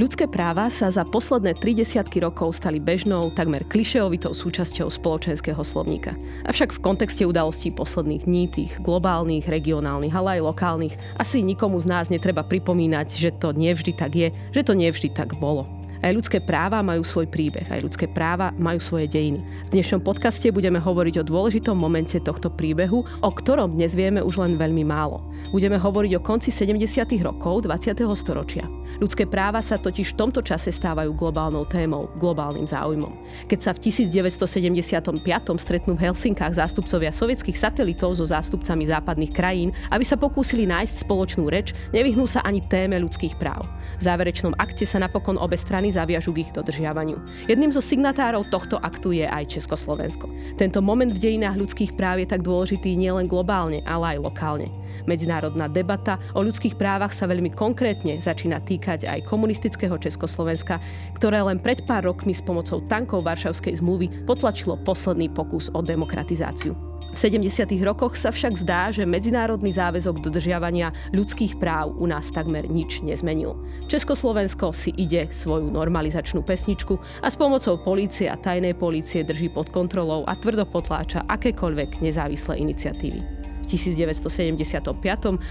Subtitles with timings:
[0.00, 6.16] Ľudské práva sa za posledné tri desiatky rokov stali bežnou, takmer klišeovitou súčasťou spoločenského slovníka.
[6.48, 11.92] Avšak v kontexte udalostí posledných dní, tých globálnych, regionálnych, ale aj lokálnych, asi nikomu z
[11.92, 15.68] nás netreba pripomínať, že to nevždy tak je, že to nevždy tak bolo.
[16.00, 19.44] Aj ľudské práva majú svoj príbeh, aj ľudské práva majú svoje dejiny.
[19.68, 24.40] V dnešnom podcaste budeme hovoriť o dôležitom momente tohto príbehu, o ktorom dnes vieme už
[24.40, 25.20] len veľmi málo.
[25.52, 27.04] Budeme hovoriť o konci 70.
[27.20, 28.00] rokov 20.
[28.16, 28.64] storočia.
[28.96, 33.12] Ľudské práva sa totiž v tomto čase stávajú globálnou témou, globálnym záujmom.
[33.48, 35.20] Keď sa v 1975
[35.60, 41.44] stretnú v Helsinkách zástupcovia sovietských satelitov so zástupcami západných krajín, aby sa pokúsili nájsť spoločnú
[41.48, 43.68] reč, nevyhnú sa ani téme ľudských práv.
[44.00, 47.18] V záverečnom akte sa napokon obe strany zaviažu k ich dodržiavaniu.
[47.46, 50.30] Jedným zo signatárov tohto aktu je aj Československo.
[50.56, 54.68] Tento moment v dejinách ľudských práv je tak dôležitý nielen globálne, ale aj lokálne.
[55.08, 60.76] Medzinárodná debata o ľudských právach sa veľmi konkrétne začína týkať aj komunistického Československa,
[61.16, 66.89] ktoré len pred pár rokmi s pomocou tankov Varšavskej zmluvy potlačilo posledný pokus o demokratizáciu.
[67.10, 67.66] V 70.
[67.82, 73.58] rokoch sa však zdá, že medzinárodný záväzok dodržiavania ľudských práv u nás takmer nič nezmenil.
[73.90, 79.74] Československo si ide svoju normalizačnú pesničku a s pomocou polície a tajnej polície drží pod
[79.74, 83.18] kontrolou a tvrdo potláča akékoľvek nezávislé iniciatívy.
[83.66, 84.86] 1975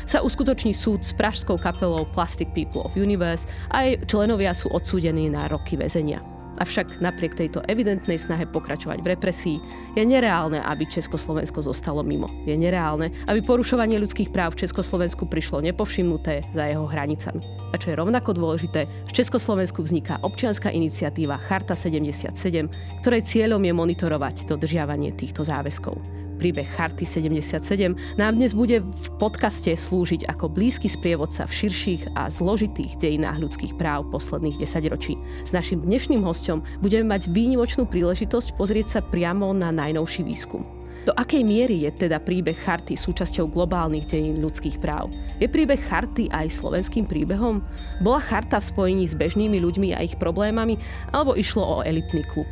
[0.08, 3.44] sa uskutoční súd s pražskou kapelou Plastic People of Universe
[3.76, 6.39] a jej členovia sú odsúdení na roky väzenia.
[6.60, 9.58] Avšak napriek tejto evidentnej snahe pokračovať v represii
[9.96, 12.28] je nereálne, aby Československo zostalo mimo.
[12.44, 17.40] Je nereálne, aby porušovanie ľudských práv v Československu prišlo nepovšimnuté za jeho hranicami.
[17.72, 22.36] A čo je rovnako dôležité, v Československu vzniká občianská iniciatíva Charta 77,
[23.00, 29.76] ktorej cieľom je monitorovať dodržiavanie týchto záväzkov príbeh Charty 77 nám dnes bude v podcaste
[29.76, 35.20] slúžiť ako blízky sprievodca v širších a zložitých dejinách ľudských práv posledných desaťročí.
[35.44, 40.64] S našim dnešným hostom budeme mať výnimočnú príležitosť pozrieť sa priamo na najnovší výskum.
[41.04, 45.12] Do akej miery je teda príbeh Charty súčasťou globálnych dejín ľudských práv?
[45.44, 47.66] Je príbeh Charty aj slovenským príbehom?
[48.00, 50.80] Bola Charta v spojení s bežnými ľuďmi a ich problémami,
[51.12, 52.48] alebo išlo o elitný klub?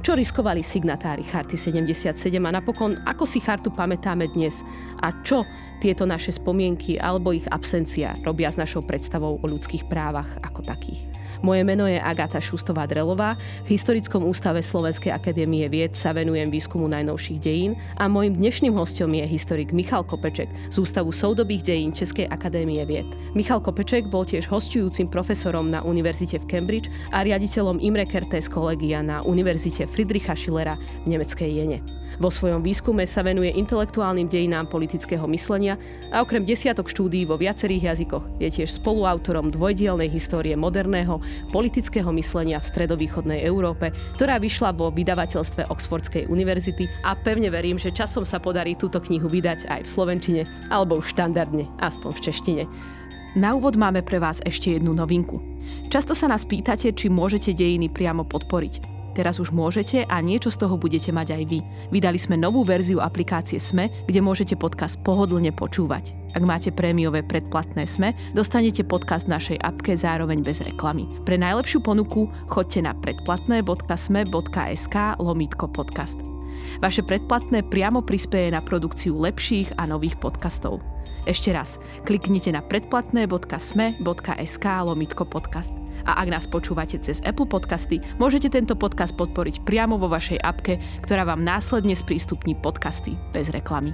[0.00, 4.64] Čo riskovali signatári Charty 77 a napokon, ako si Chartu pamätáme dnes
[5.04, 5.44] a čo
[5.84, 11.09] tieto naše spomienky alebo ich absencia robia s našou predstavou o ľudských právach ako takých.
[11.40, 13.40] Moje meno je Agáta Šustová-Drelová.
[13.64, 19.08] V Historickom ústave Slovenskej akadémie vied sa venujem výskumu najnovších dejín a môjim dnešným hostom
[19.16, 23.08] je historik Michal Kopeček z Ústavu soudobých dejín Českej akadémie vied.
[23.32, 29.00] Michal Kopeček bol tiež hostujúcim profesorom na Univerzite v Cambridge a riaditeľom Imre Kertész kolegia
[29.00, 30.76] na Univerzite Friedricha Schillera
[31.08, 31.99] v nemeckej Jene.
[32.18, 35.78] Vo svojom výskume sa venuje intelektuálnym dejinám politického myslenia
[36.10, 41.22] a okrem desiatok štúdií vo viacerých jazykoch je tiež spoluautorom dvojdielnej histórie moderného
[41.54, 47.94] politického myslenia v stredovýchodnej Európe, ktorá vyšla vo vydavateľstve Oxfordskej univerzity a pevne verím, že
[47.94, 50.42] časom sa podarí túto knihu vydať aj v slovenčine
[50.74, 52.64] alebo už štandardne, aspoň v češtine.
[53.38, 55.38] Na úvod máme pre vás ešte jednu novinku.
[55.86, 58.99] Často sa nás pýtate, či môžete dejiny priamo podporiť.
[59.14, 61.58] Teraz už môžete a niečo z toho budete mať aj vy.
[61.90, 66.14] Vydali sme novú verziu aplikácie SME, kde môžete podcast pohodlne počúvať.
[66.30, 71.10] Ak máte prémiové predplatné SME, dostanete podcast v našej apke zároveň bez reklamy.
[71.26, 76.14] Pre najlepšiu ponuku choďte na predplatné.sme.sk lomítko podcast.
[76.78, 80.78] Vaše predplatné priamo prispieje na produkciu lepších a nových podcastov.
[81.26, 81.76] Ešte raz,
[82.06, 85.89] kliknite na predplatné.sme.sk lomítko podcast.
[86.08, 90.80] A ak nás počúvate cez Apple Podcasty, môžete tento podcast podporiť priamo vo vašej apke,
[91.04, 93.92] ktorá vám následne sprístupní podcasty bez reklamy.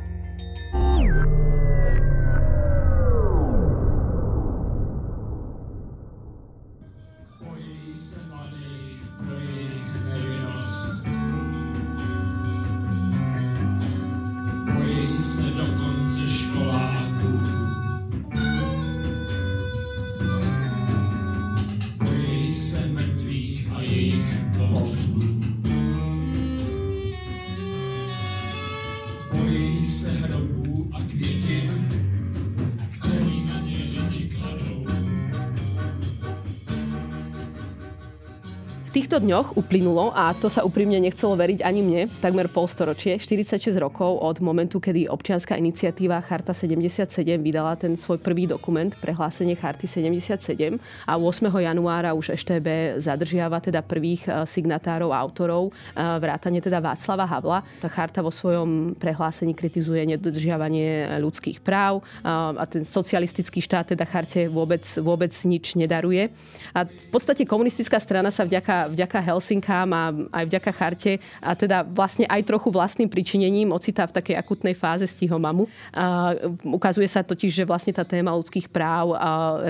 [15.16, 15.55] Peace.
[39.16, 44.20] Týchto dňoch uplynulo, a to sa úprimne nechcelo veriť ani mne, takmer polstoročie, 46 rokov
[44.20, 47.08] od momentu, kedy občianská iniciatíva Charta 77
[47.40, 50.76] vydala ten svoj prvý dokument, prehlásenie Charty 77
[51.08, 51.48] a 8.
[51.48, 57.64] januára už EŠTB zadržiava teda prvých e, signatárov a autorov, e, vrátane teda Václava Havla.
[57.80, 64.04] Tá charta vo svojom prehlásení kritizuje nedodržiavanie ľudských práv e, a ten socialistický štát teda
[64.04, 66.28] charte vôbec, vôbec nič nedaruje.
[66.76, 70.02] A v podstate komunistická strana sa vďaka vďaka Helsinkám a
[70.42, 75.06] aj vďaka charte a teda vlastne aj trochu vlastným pričinením ocitá v takej akutnej fáze
[75.06, 75.70] stihomamu.
[75.94, 76.34] A
[76.66, 79.14] ukazuje sa totiž, že vlastne tá téma ľudských práv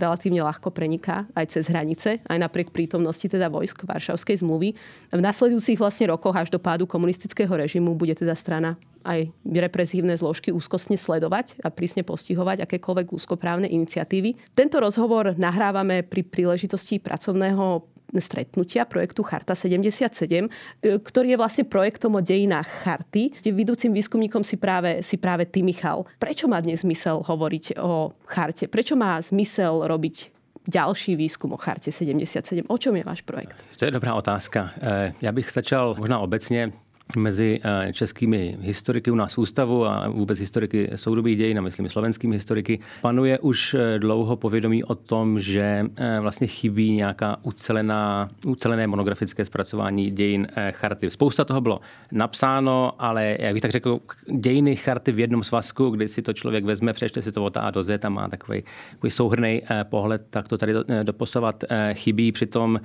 [0.00, 4.72] relatívne ľahko preniká aj cez hranice, aj napriek prítomnosti teda vojsk Varšavskej zmluvy.
[5.12, 10.50] V nasledujúcich vlastne rokoch až do pádu komunistického režimu bude teda strana aj represívne zložky
[10.50, 14.34] úzkostne sledovať a prísne postihovať akékoľvek ľudskoprávne iniciatívy.
[14.50, 22.14] Tento rozhovor nahrávame pri príležitosti pracovného stretnutia projektu Charta 77, e, ktorý je vlastne projektom
[22.14, 26.06] o dejinách Charty, kde vedúcim výskumníkom si práve, si práve ty, Michal.
[26.22, 28.70] Prečo má dnes zmysel hovoriť o Charte?
[28.70, 30.36] Prečo má zmysel robiť
[30.66, 32.66] ďalší výzkum o charte 77.
[32.66, 33.54] O čom je váš projekt?
[33.78, 34.70] To je dobrá otázka.
[34.82, 36.72] E, já bych začal možná obecně
[37.16, 41.88] mezi eh, českými historiky u nás v ústavu a vůbec historiky soudobých dějin, a myslím
[41.88, 48.28] slovenskými historiky, panuje už eh, dlouho povědomí o tom, že eh, vlastně chybí nějaká ucelená,
[48.46, 51.10] ucelené monografické zpracování dějin charty.
[51.10, 51.80] Spousta toho bylo
[52.12, 54.00] napsáno, ale jak bych tak řekl,
[54.38, 57.70] dějiny charty v jednom svazku, kdy si to člověk vezme, přečte si to od A
[57.70, 62.32] do Z a má takový, takový souhrný pohled, tak to tady doposovat chybí.
[62.32, 62.80] Přitom,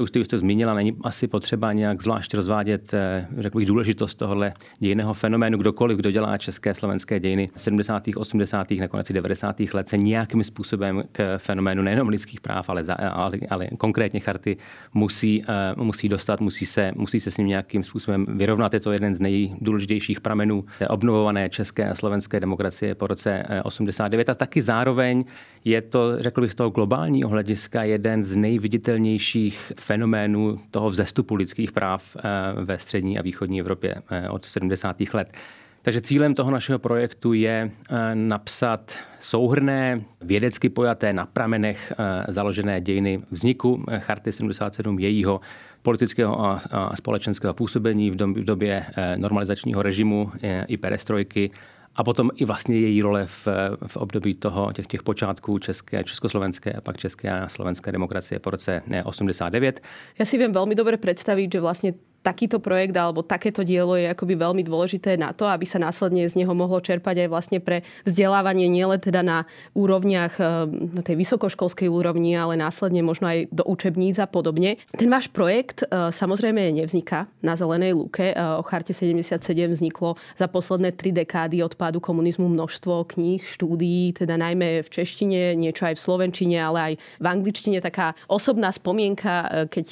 [0.00, 2.94] už ty už to zmínila, není asi potřeba nějak zvlášť rozvádět
[3.44, 5.58] řekl bych, důležitost tohohle dějného fenoménu.
[5.58, 9.60] Kdokoliv, kdo dělá české slovenské dějiny 70., 80., nakonec 90.
[9.60, 14.56] let, se nějakým způsobem k fenoménu nejenom lidských práv, ale, za, ale, ale konkrétně charty
[14.94, 15.44] musí,
[15.76, 18.74] uh, musí dostat, musí se, musí se s ním nějakým způsobem vyrovnat.
[18.74, 24.34] Je to jeden z nejdůležitějších pramenů obnovované české a slovenské demokracie po roce 89 a
[24.34, 25.24] taky zároveň
[25.64, 31.72] je to, řekl bych, z toho globálního hlediska jeden z nejviditelnějších fenoménů toho vzestupu lidských
[31.72, 34.96] práv uh, ve střední a východní východní Evropě eh, od 70.
[35.12, 35.32] let.
[35.82, 42.80] Takže cílem toho našeho projektu je eh, napsat souhrné, vědecky pojaté na pramenech eh, založené
[42.80, 45.40] dějiny vzniku Charty 77, jejího
[45.82, 46.60] politického a
[46.94, 48.86] společenského působení v době
[49.16, 50.32] normalizačního režimu
[50.68, 51.50] i perestrojky
[51.96, 53.48] a potom i vlastně její role v,
[53.86, 58.50] v období toho, těch, těch počátků české, československé a pak české a slovenské demokracie po
[58.50, 59.80] roce 89.
[60.18, 64.40] Já si vím velmi dobře představit, že vlastně takýto projekt alebo takéto dielo je akoby
[64.40, 68.64] veľmi dôležité na to, aby sa následne z neho mohlo čerpať aj vlastne pre vzdelávanie
[68.72, 69.44] nielen teda na
[69.76, 70.64] úrovniach, eh,
[70.96, 74.80] na tej vysokoškolskej úrovni, ale následne možno aj do učebníc a podobne.
[74.96, 78.32] Ten váš projekt eh, samozrejme nevzniká na zelenej lúke.
[78.32, 84.16] Eh, o charte 77 vzniklo za posledné tri dekády od pádu komunizmu množstvo kníh, štúdií,
[84.16, 87.84] teda najmä v češtine, niečo aj v slovenčine, ale aj v angličtine.
[87.84, 89.86] Taká osobná spomienka, keď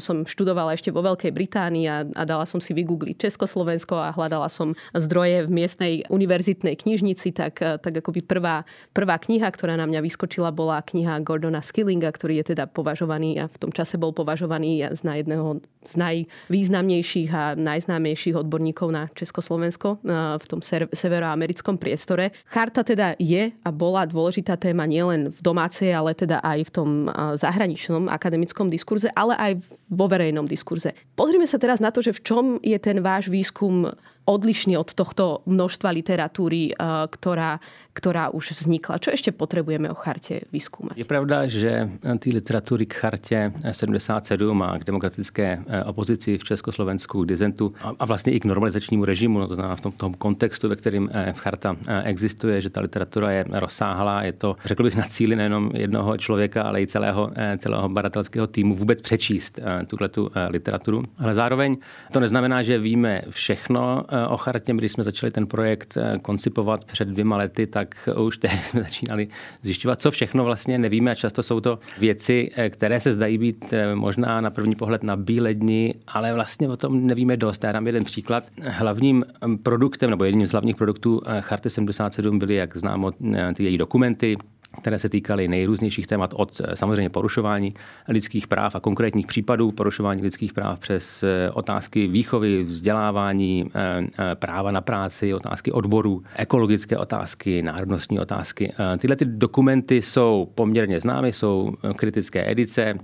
[0.00, 4.08] som študovala ešte vo Veľkej Británii, Británii a, a dala som si vygoogliť Československo a
[4.16, 8.64] hľadala som zdroje v miestnej univerzitnej knižnici, tak, tak akoby prvá,
[8.96, 13.52] prvá kniha, ktorá na mňa vyskočila, bola kniha Gordona Skillinga, ktorý je teda považovaný a
[13.52, 19.98] v tom čase bol považovaný za jedného z najvýznamnejších a najznámejších odborníkov na Československo
[20.38, 20.62] v tom
[20.94, 22.30] severoamerickom priestore.
[22.46, 26.90] Charta teda je a bola dôležitá téma nielen v domácej, ale teda aj v tom
[27.34, 29.52] zahraničnom akademickom diskurze, ale aj
[29.90, 30.94] vo verejnom diskurze.
[31.18, 34.94] Pozrime Pozrime sa teraz na to, že v čom je ten váš výskum odlišný od
[34.94, 36.74] tohto množstva literatúry, eh,
[37.10, 37.58] ktorá,
[37.92, 39.02] ktorá už vznikla.
[39.02, 40.96] Čo ešte potrebujeme o charte vyskúmať?
[40.96, 41.90] Je pravda, že
[42.22, 43.38] ty literatury k charte
[43.72, 49.04] 77 a k demokratické eh, opozici v Československu, k dizentu a vlastně i k normalizačnímu
[49.04, 53.30] režimu, to znamená v tom, tom kontextu, ve kterém eh, charta existuje, že ta literatura
[53.30, 57.88] je rozsáhlá, je to, řekl bych, na cíli nejenom jednoho člověka, ale i celého, celého
[57.88, 61.02] badatelského týmu vůbec přečíst tuhle tu literaturu.
[61.18, 61.76] Ale zároveň
[62.12, 67.08] to neznamená, že víme všechno, o chartě, když jsme začali ten projekt eh, koncipovat před
[67.08, 69.28] dvěma lety, tak už tehdy jsme začínali
[69.62, 73.72] zjišťovat, co všechno vlastně nevíme a často jsou to věci, eh, které se zdají být
[73.72, 77.64] eh, možná na první pohled na bílé dni, ale vlastně o tom nevíme dost.
[77.64, 78.44] Já dám jeden příklad.
[78.62, 83.10] Hlavním mm, produktem nebo jedním z hlavních produktů Charty 77 byly, jak známo,
[83.54, 84.36] ty její dokumenty,
[84.80, 87.74] které se týkaly nejrůznějších témat od eh, samozřejmě porušování
[88.08, 94.70] lidských práv a konkrétních případů porušování lidských práv přes eh, otázky výchovy, vzdělávání, eh, práva
[94.70, 98.72] na práci, otázky odborů, ekologické otázky, národnostní otázky.
[98.98, 102.94] Tyhle ty dokumenty jsou poměrně známy, jsou kritické edice,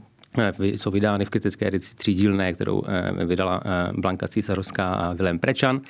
[0.60, 2.82] jsou vydány v kritické edici třídílné, kterou
[3.26, 3.62] vydala
[3.96, 5.80] Blanka Císařovská a Vilém Prečan.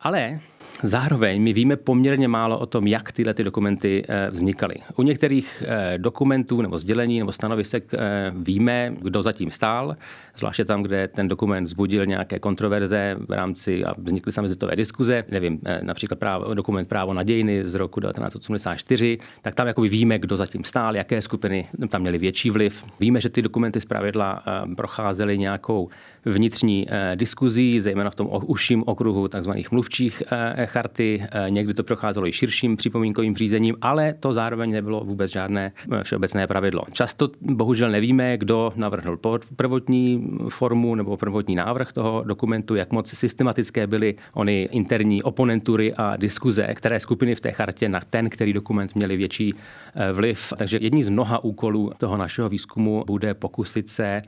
[0.00, 0.40] Ale
[0.82, 4.74] Zároveň my víme poměrně málo o tom, jak tyhle ty dokumenty eh, vznikaly.
[4.96, 9.96] U některých eh, dokumentů nebo sdělení nebo stanovisek eh, víme, kdo zatím stál,
[10.36, 15.24] zvláště tam, kde ten dokument vzbudil nějaké kontroverze v rámci a vznikly samizitové diskuze.
[15.30, 20.36] Nevím, například právo, dokument Právo na dějiny z roku 1984, tak tam jakoby víme, kdo
[20.36, 22.84] zatím stál, jaké skupiny tam měly větší vliv.
[23.00, 24.42] Víme, že ty dokumenty zpravidla
[24.76, 25.88] procházely nějakou
[26.24, 29.50] vnitřní diskuzí, zejména v tom užším okruhu tzv.
[29.70, 30.22] mluvčích
[30.66, 35.72] charty, eh, někdy to procházelo i širším připomínkovým řízením, ale to zároveň nebylo vůbec žádné
[35.92, 36.82] eh, všeobecné pravidlo.
[36.92, 39.18] Často bohužel nevíme, kdo navrhnul
[39.56, 46.16] prvotní formu nebo prvotní návrh toho dokumentu, jak moc systematické byly ony interní oponentury a
[46.16, 49.54] diskuze, které skupiny v té chartě na ten, který dokument měly větší
[49.94, 50.52] eh, vliv.
[50.58, 54.22] Takže jedním z mnoha úkolů toho našeho výzkumu bude pokusit se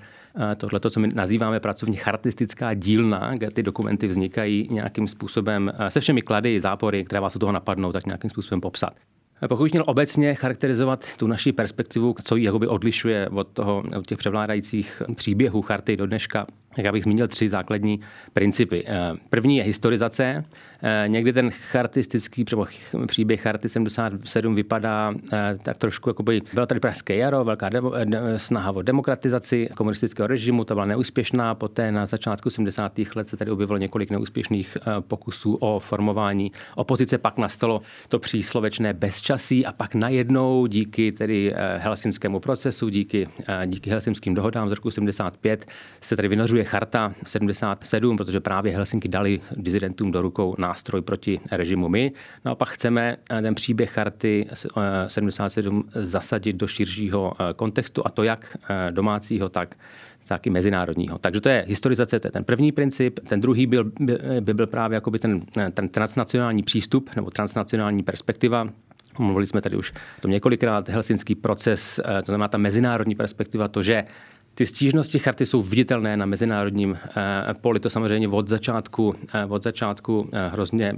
[0.56, 6.22] tohle, co my nazýváme pracovní chartistická dílna, kde ty dokumenty vznikají nějakým způsobem se všemi
[6.22, 8.94] klady, zápory, které vás u toho napadnou, tak nějakým způsobem popsat.
[9.48, 14.18] Pokud měl obecně charakterizovat tu naši perspektivu, co ji jakoby odlišuje od, toho, od těch
[14.18, 18.00] převládajících příběhů charty do dneška, tak já bych zmínil tři základní
[18.32, 18.84] principy.
[19.30, 20.44] První je historizace, Eh,
[21.06, 22.44] někdy ten chartistický
[23.06, 27.92] příběh Charty 77 vypadá eh, tak trošku, jako by bylo tady Pražské jaro, velká demo,
[27.94, 31.54] eh, snaha o demokratizaci komunistického režimu, to byla neúspěšná.
[31.54, 33.16] Poté na začátku 70.
[33.16, 39.66] let se tady objevilo několik neúspěšných pokusů o formování opozice, pak nastalo to příslovečné bezčasí
[39.66, 43.28] a pak najednou díky tedy helsinskému procesu, díky,
[43.66, 45.66] díky helsinským dohodám z roku 75
[46.00, 51.40] se tady vynořuje charta 77, protože právě Helsinky dali dizidentům do rukou na nástroj proti
[51.52, 52.12] režimu my.
[52.44, 54.46] Naopak chceme eh, ten příběh charty
[55.06, 58.56] 77 eh, zasadit do širšího eh, kontextu a to jak
[58.90, 59.74] domácího, tak
[60.28, 61.18] taky mezinárodního.
[61.18, 63.20] Takže to je historizace, to je ten první princip.
[63.28, 65.40] Ten druhý byl, by, by byl právě jakoby ten,
[65.72, 68.68] ten transnacionální přístup nebo transnacionální perspektiva,
[69.18, 73.82] Mluvili jsme tady už o tom několikrát, helsinský proces, to znamená ta mezinárodní perspektiva, to,
[73.82, 74.04] že
[74.58, 77.80] ty stížnosti charty jsou viditelné na mezinárodním eh, poli.
[77.80, 80.92] To samozřejmě od začátku, eh, od začátku eh, hrozně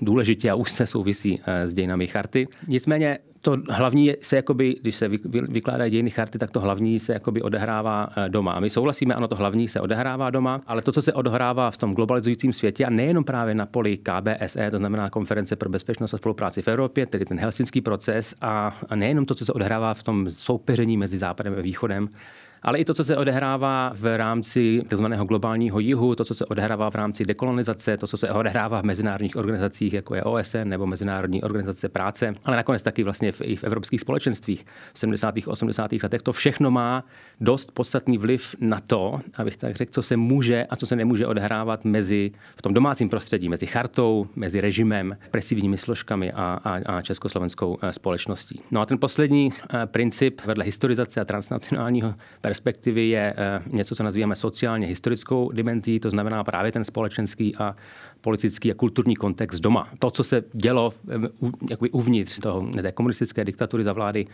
[0.00, 2.48] důležitě a už se souvisí s dějinami charty.
[2.66, 5.08] Nicméně to hlavní se, jakoby, když se
[5.48, 8.52] vykládají dějiny charty, tak to hlavní se jakoby odehrává doma.
[8.52, 11.76] A my souhlasíme, ano, to hlavní se odehrává doma, ale to, co se odehrává v
[11.76, 16.18] tom globalizujícím světě a nejenom právě na poli KBSE, to znamená Konference pro bezpečnost a
[16.18, 20.30] spolupráci v Evropě, tedy ten helsinský proces a nejenom to, co se odehrává v tom
[20.30, 22.08] soupeření mezi Západem a Východem,
[22.66, 25.04] ale i to, co se odehrává v rámci tzv.
[25.04, 29.36] globálního jihu, to, co se odehrává v rámci dekolonizace, to, co se odehrává v mezinárodních
[29.36, 33.64] organizacích, jako je OSN nebo Mezinárodní organizace práce, ale nakonec taky vlastně v, i v
[33.64, 35.36] evropských společenstvích v 70.
[35.36, 35.92] a 80.
[36.02, 36.22] letech.
[36.22, 37.04] To všechno má
[37.40, 41.26] dost podstatný vliv na to, abych tak řekl, co se může a co se nemůže
[41.26, 47.02] odehrávat mezi v tom domácím prostředí, mezi chartou, mezi režimem, presivními složkami a, a, a
[47.02, 48.60] československou eh, společností.
[48.70, 52.14] No a ten poslední eh, princip vedle historizace a transnacionálního
[52.56, 57.76] perspektivy je eh, něco, co nazýváme sociálně historickou dimenzí, to znamená právě ten společenský a
[58.20, 59.88] politický a kulturní kontext doma.
[59.98, 60.94] To, co se dělo
[61.70, 64.26] jakoby uvnitř toho, té komunistické diktatury za vlády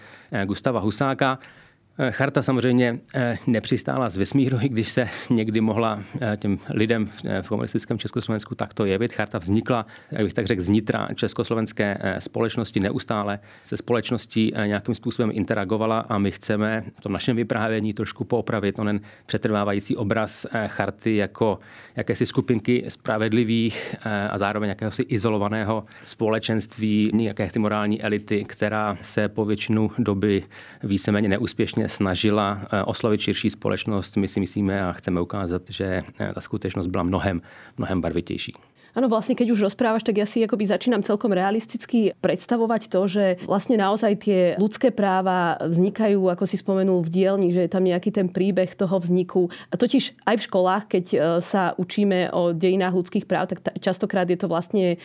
[0.47, 1.62] Gustava Husáka, Eh,
[2.11, 7.11] charta samozřejmě eh, nepřistála z vesmíru, i když se někdy mohla eh, těm lidem
[7.43, 9.13] v komunistickém Československu takto jevit.
[9.13, 16.01] Charta vznikla, jak bych tak řekl, znitra československé společnosti neustále se společností nějakým způsobem interagovala
[16.01, 21.59] a my chceme v tom našem vyprávění trošku poopravit onen přetrvávající obraz charty jako
[21.97, 23.97] jakési skupinky spravedlivých
[24.31, 30.45] a zároveň jakéhosi izolovaného společenství, jakési morální elity, která se po většinu doby
[30.83, 34.17] víceméně neúspěšně skutečně snažila eh, oslovit širší společnost.
[34.17, 37.43] My si myslíme a chceme ukázat, že eh, ta skutečnost byla mnohem,
[37.79, 38.55] mnohem barvitější.
[38.93, 43.25] Áno, vlastne keď už rozprávaš, tak ja si akoby začínam celkom realisticky predstavovať to, že
[43.49, 48.13] vlastne naozaj tie ľudské práva vznikajú, ako si spomenul, v dielni, že je tam nejaký
[48.13, 49.49] ten príbeh toho vzniku.
[49.73, 54.29] A totiž aj v školách, keď e, sa učíme o dejinách ľudských práv, tak častokrát
[54.29, 54.97] je to vlastne e,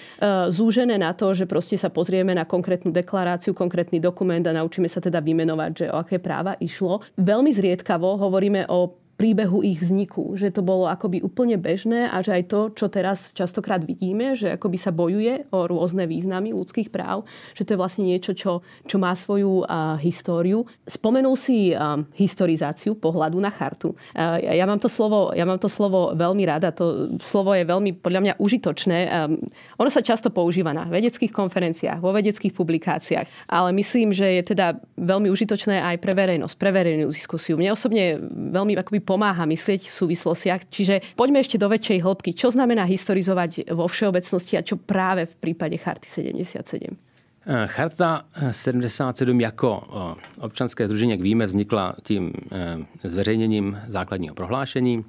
[0.51, 4.99] zúžené na to, že proste sa pozrieme na konkrétnu deklaráciu, konkrétny dokument a naučíme sa
[4.99, 7.07] teda vymenovať, že o aké práva išlo.
[7.15, 10.37] Veľmi zriedkavo hovoríme o príbehu ich vzniku.
[10.37, 14.55] Že to bolo akoby úplne bežné a že aj to, čo teraz častokrát vidíme, že
[14.55, 17.25] akoby sa bojuje o rôzne významy ľudských práv,
[17.57, 20.69] že to je vlastne niečo, čo, čo má svoju uh, históriu.
[20.85, 23.97] Spomenul si uh, historizáciu pohľadu na chartu.
[24.13, 26.69] Uh, ja, mám to slovo, ja mám to slovo veľmi rada.
[26.77, 28.97] To slovo je veľmi podľa mňa užitočné.
[29.09, 29.41] Um,
[29.81, 34.77] ono sa často používa na vedeckých konferenciách, vo vedeckých publikáciách, ale myslím, že je teda
[35.01, 37.57] veľmi užitočné aj pre verejnosť, pre verejnú diskusiu.
[37.57, 38.21] Mne osobne
[38.53, 40.67] veľmi akoby pomáha myslieť v súvislostiach.
[40.67, 42.35] Čiže poďme ešte do väčšej hĺbky.
[42.35, 46.91] Čo znamená historizovať vo všeobecnosti a čo práve v prípade Charty 77?
[47.47, 52.33] Eh, Charta 77 jako eh, občanské združení, jak víme, vznikla tím
[53.03, 55.05] zveřejněním základního prohlášení,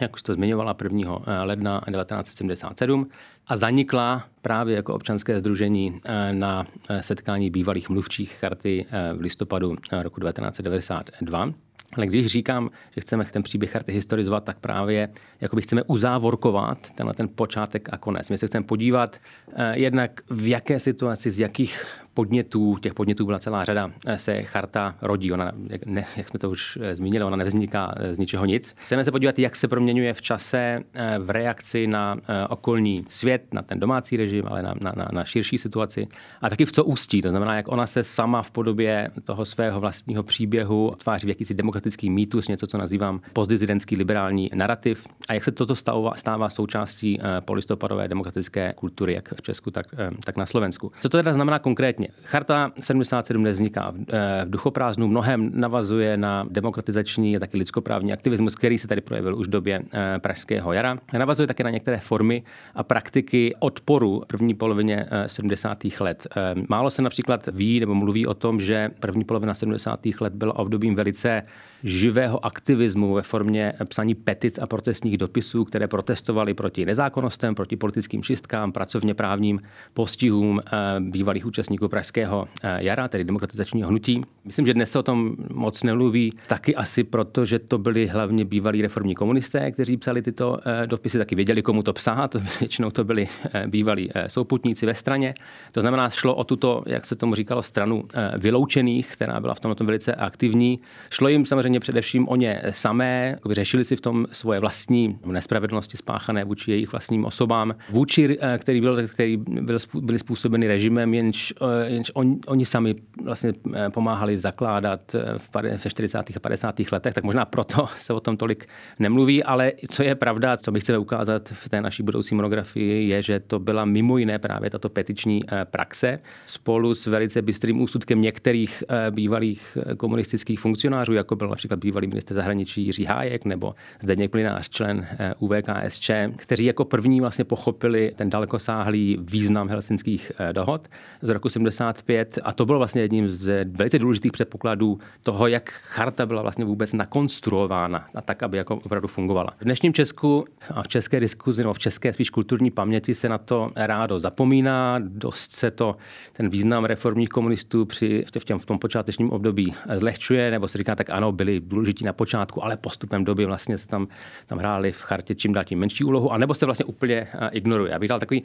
[0.00, 1.44] jak už to zmiňovala 1.
[1.44, 3.10] ledna 1977
[3.46, 6.00] a zanikla právě jako občanské združení
[6.32, 6.66] na
[7.00, 11.52] setkání bývalých mluvčích charty v listopadu roku 1992.
[11.92, 15.08] Ale když říkám, že chceme ten příběh charty historizovat, tak právě
[15.40, 18.30] jakoby chceme uzávorkovat tenhle ten počátek a konec.
[18.30, 19.16] My se chceme podívat
[19.54, 24.42] eh, jednak v jaké situaci, z jakých podnětů, těch podnětů byla celá řada, eh, se
[24.42, 25.32] charta rodí.
[25.32, 28.74] Ona, jak, ne, jak jsme to už eh, zmínili, ona nevzniká z ničeho nic.
[28.78, 30.80] Chceme se podívat, jak se proměňuje v čase
[31.18, 32.16] v reakci na
[32.48, 36.08] okolní svět, na ten domácí režim, ale na, na, na širší situaci.
[36.40, 37.22] A taky v co ústí.
[37.22, 41.54] To znamená, jak ona se sama v podobě toho svého vlastního příběhu tváří v jakýsi
[41.54, 47.20] demokratický mýtus, něco, co nazývám postdizidentský liberální narrativ a jak se toto stává, stává součástí
[47.20, 50.92] eh, polistopadové demokratické kultury, jak v Česku, tak, eh, tak na Slovensku.
[51.00, 52.01] Co to teda znamená konkrétně?
[52.24, 58.54] Charta 77 nevzniká v, eh, v duchoprázdnu, mnohem navazuje na demokratizační a taky lidskoprávní aktivismus,
[58.54, 59.82] který se tady projevil už v době
[60.18, 60.98] Pražského jara.
[61.18, 62.42] Navazuje také na některé formy
[62.74, 65.78] a praktiky odporu první polovině 70.
[66.00, 66.26] let.
[66.68, 70.00] Málo se například ví nebo mluví o tom, že první polovina 70.
[70.20, 71.42] let byla obdobím velice
[71.84, 78.22] živého aktivismu ve formě psaní petic a protestních dopisů, které protestovaly proti nezákonnostem, proti politickým
[78.22, 79.60] čistkám, pracovně právním
[79.94, 80.70] postihům eh,
[81.00, 84.22] bývalých účastníků Pražského eh, jara, tedy demokratizačního hnutí.
[84.44, 88.44] Myslím, že dnes se o tom moc nemluví, taky asi proto, že to byli hlavně
[88.44, 92.36] bývalí reformní komunisté, kteří psali tyto eh, dopisy, taky věděli, komu to psát.
[92.60, 93.28] Většinou to byli
[93.66, 95.34] bývalí souputníci ve straně.
[95.72, 98.04] To znamená, šlo o tuto, jak se tomu říkalo, stranu
[98.38, 100.80] vyloučených, která byla v tomto velice aktivní.
[101.10, 106.44] Šlo jim samozřejmě především o ně samé, řešili si v tom svoje vlastní nespravedlnosti spáchané
[106.44, 111.90] vůči jejich vlastním osobám, vůči, eh, který, byl, který byl, byly způsobeny režimem, jenž, eh,
[111.90, 115.48] jenž on, oni sami vlastně eh, pomáhali zakládat v,
[115.84, 116.36] ve 40.
[116.36, 116.80] a 50.
[116.92, 120.80] letech, tak možná proto se o tom tolik nemluví, ale co je pravda, co my
[120.80, 124.88] chceme ukázat v té naší budoucí monografii, je, že to byla mimo jiné právě tato
[124.88, 132.06] petiční praxe spolu s velice bystrým úsudkem některých bývalých komunistických funkcionářů, jako byl například bývalý
[132.06, 138.12] minister zahraničí Jiří Hájek nebo Zdeněk Plinář, člen eh, UVKSČ, kteří jako první vlastně pochopili
[138.16, 140.88] ten dalekosáhlý význam helsinských eh, dohod
[141.22, 146.26] z roku 75 a to bylo vlastně jedním z velice důležitých předpokladů toho, jak charta
[146.26, 149.50] byla vlastně vůbec nakonstruována a tak, aby jako opravdu fungovala.
[149.60, 153.38] V dnešním Česku a v české diskuzi, nebo v české spíš kulturní paměti se na
[153.38, 155.96] to rádo zapomíná, dost se to
[156.32, 160.94] ten význam reformních komunistů při, v, těm, v tom počátečním období zlehčuje, nebo se říká,
[160.94, 164.08] tak ano, byli důležití na počátku, ale postupem doby vlastně se tam,
[164.46, 167.92] tam hráli v chartě čím dál tím menší úlohu, anebo se vlastně úplně eh, ignoruje.
[167.92, 168.42] Já bych dal takový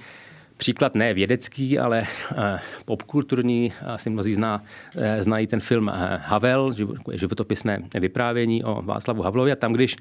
[0.58, 2.04] příklad ne vědecký, ale
[2.38, 3.74] eh, popkulturní.
[3.86, 4.64] Asi mnozí zná,
[4.98, 6.74] eh, znají ten film Havel,
[7.14, 9.52] životopisné vyprávění o Václavu Havlovi.
[9.52, 9.96] A tam, když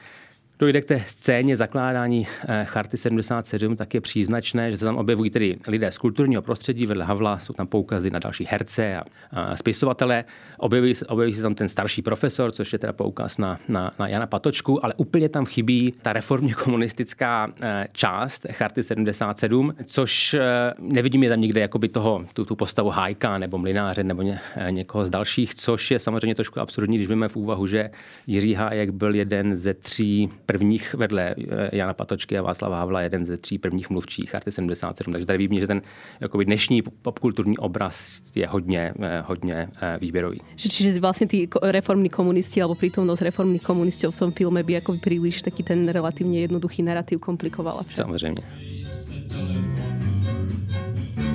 [0.59, 5.31] dojde k té scéně zakládání eh, Charty 77, tak je příznačné, že se tam objevují
[5.31, 9.57] tedy lidé z kulturního prostředí, vedle Havla jsou tam poukazy na další herce a, a
[9.57, 10.25] spisovatele.
[10.59, 14.27] Objeví, objeví se tam ten starší profesor, což je teda poukaz na, na, na Jana
[14.27, 20.41] Patočku, ale úplně tam chybí ta reformně komunistická eh, část Charty 77, což eh,
[20.81, 24.41] nevidím je tam nikde jakoby toho, tu, tu postavu Hajka nebo Mlináře nebo ně,
[24.71, 27.91] někoho z dalších, což je samozřejmě trošku absurdní, když víme v úvahu, že
[28.27, 33.27] Jiří Hájek byl jeden ze tří prvních vedle eh, Jana Patočky a Václava Havla jeden
[33.27, 35.13] ze tří prvních mluvčích Arty 77.
[35.13, 35.83] Takže tady vidím, že ten
[36.21, 40.41] jakoby dnešní popkulturní obraz je hodně, eh, hodně eh, výběrový.
[40.57, 45.43] Čiže vlastně ty reformní komunisti alebo prítomnosť reformních komunistů v tom filme by jako příliš
[45.43, 47.83] taky ten relativně jednoduchý narrativ komplikovala.
[47.83, 47.97] Však?
[47.97, 48.43] Samozřejmě.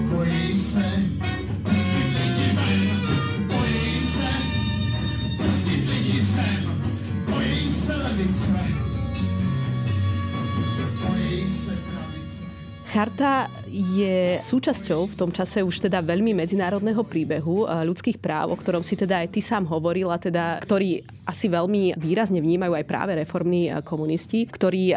[0.10, 0.86] Bojí se,
[3.48, 4.32] bojí se,
[5.90, 6.62] lidi sem,
[7.26, 8.91] bojí se levice.
[12.92, 18.84] Charta je súčasťou v tom čase už teda veľmi medzinárodného príbehu ľudských práv, o ktorom
[18.84, 23.72] si teda aj ty sám hovorila, teda, ktorý asi veľmi výrazne vnímajú aj práve reformní
[23.88, 24.92] komunisti, ktorí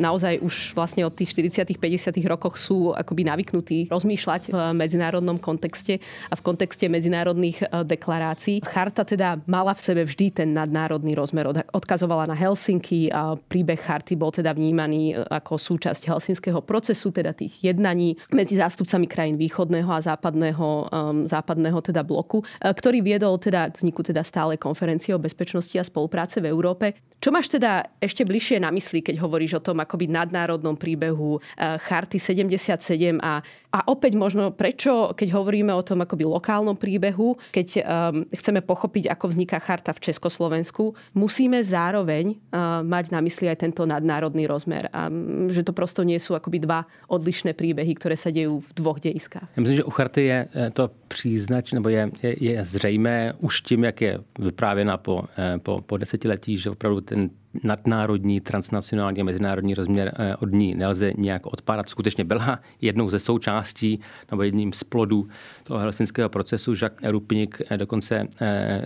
[0.00, 6.00] naozaj už vlastne od tých 40 50 rokoch sú akoby navyknutí rozmýšľať v medzinárodnom kontexte
[6.32, 8.64] a v kontexte medzinárodných deklarácií.
[8.64, 11.44] Charta teda mala v sebe vždy ten nadnárodný rozmer.
[11.76, 17.52] Odkazovala na Helsinky a príbeh charty bol teda vnímaný ako súčasť helsinského procesu, teda tých
[17.60, 20.86] jednaní medzi zástupcami krajín východného a západného, um,
[21.26, 25.84] západného teda bloku, e, ktorý viedol teda k vzniku teda stále konferencie o bezpečnosti a
[25.84, 26.94] spolupráce v Európe.
[27.18, 31.78] Čo máš teda ešte bližšie na mysli, keď hovoríš o tom akoby nadnárodnom príbehu e,
[31.82, 33.42] Charty 77 a,
[33.74, 37.82] a opäť možno prečo, keď hovoríme o tom akoby lokálnom príbehu, keď um,
[38.30, 43.82] chceme pochopiť, ako vzniká charta v Československu, musíme zároveň uh, mať na mysli aj tento
[43.82, 44.86] nadnárodný rozmer.
[44.94, 48.46] A um, že to prosto nie sú akoby dva od odlišné příběhy, které se dějí
[48.46, 49.48] v dvou dějiskách.
[49.56, 53.60] Já myslím, že u Charty je eh, to příznač, nebo je, je, je zřejmé už
[53.60, 57.30] tím, jak je vyprávěna po, eh, po, po desetiletí, že opravdu ten
[57.62, 61.88] nadnárodní, transnacionální a mezinárodní rozměr eh, od ní nelze nějak odpárat.
[61.88, 65.28] Skutečně byla jednou ze součástí nebo jedním z plodů
[65.62, 66.72] toho helsinského procesu.
[66.82, 68.28] Jacques Rupnik dokonce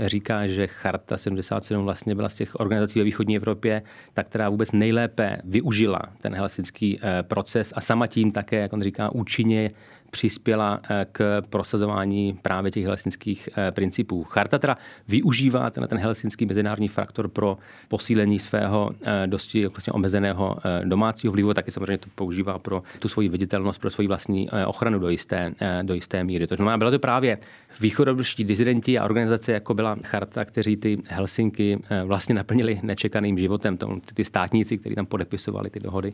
[0.06, 3.82] říká, že Charta 77 vlastně byla z těch organizací ve východní Evropě,
[4.14, 9.12] ta, která vůbec nejlépe využila ten helsinský proces a sama tím také, jak on říká,
[9.12, 9.70] účinně
[10.10, 14.24] přispěla eh, k prosazování právě těch helsinských eh, principů.
[14.24, 20.56] Charta teda využívá ten, ten helsinský mezinárodní faktor pro posílení svého eh, dosti vlastně omezeného
[20.84, 25.08] domácího vlivu, taky samozřejmě to používá pro tu svoji viditelnost, pro svoji vlastní ochranu do
[25.08, 26.46] jisté, do jisté míry.
[26.46, 27.38] To znamená, bylo to právě
[27.80, 33.76] východobrští dizidenti a organizace, jako byla Charta, kteří ty Helsinky vlastně naplnili nečekaným životem.
[33.76, 36.12] Tom, ty státníci, kteří tam podepisovali ty dohody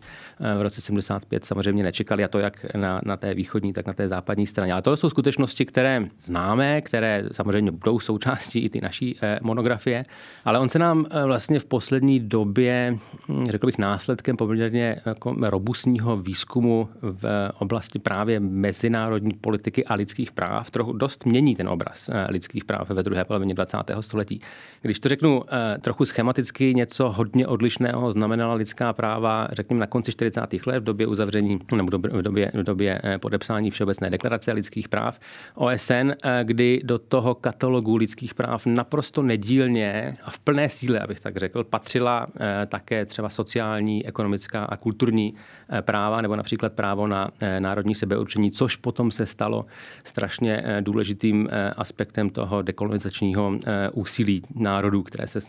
[0.59, 4.05] v roce 75, samozřejmě nečekali a to jak na, na té východní, tak tak na
[4.05, 4.73] té západní straně.
[4.73, 10.05] Ale to jsou skutečnosti, které známe, které samozřejmě budou součástí i ty naší eh, monografie,
[10.45, 15.37] ale on se nám eh, vlastně v poslední době, hm, řekl bych, následkem poměrně jako
[15.41, 22.09] robustního výzkumu v oblasti právě mezinárodní politiky a lidských práv trochu dost mění ten obraz
[22.09, 23.79] eh, lidských práv ve druhé polovině 20.
[24.01, 24.41] století.
[24.83, 25.43] Když to řeknu
[25.81, 30.41] trochu schematicky, něco hodně odlišného znamenala lidská práva, řekněme, na konci 40.
[30.67, 35.21] let v době uzavření nebo v době, v době podepsání Všeobecné deklarace lidských práv
[35.55, 41.21] OSN, eh, kdy do toho katalogu lidských práv naprosto nedílně a v plné síle, abych
[41.21, 45.35] tak řekl, patřila eh, také třeba sociální, ekonomická a kulturní
[45.69, 49.67] eh, práva, nebo například právo na národní sebeurčení, což potom se stalo
[50.05, 53.59] strašně důležitým aspektem toho dekolonizačního
[53.93, 55.41] úsilí národů, které se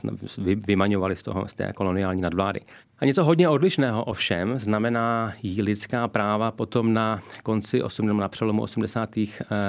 [0.68, 2.60] vymaňovaly z, toho, z té koloniální nadvlády.
[3.00, 8.62] A něco hodně odlišného ovšem znamená jí lidská práva potom na konci 8, na přelomu
[8.62, 9.18] 80.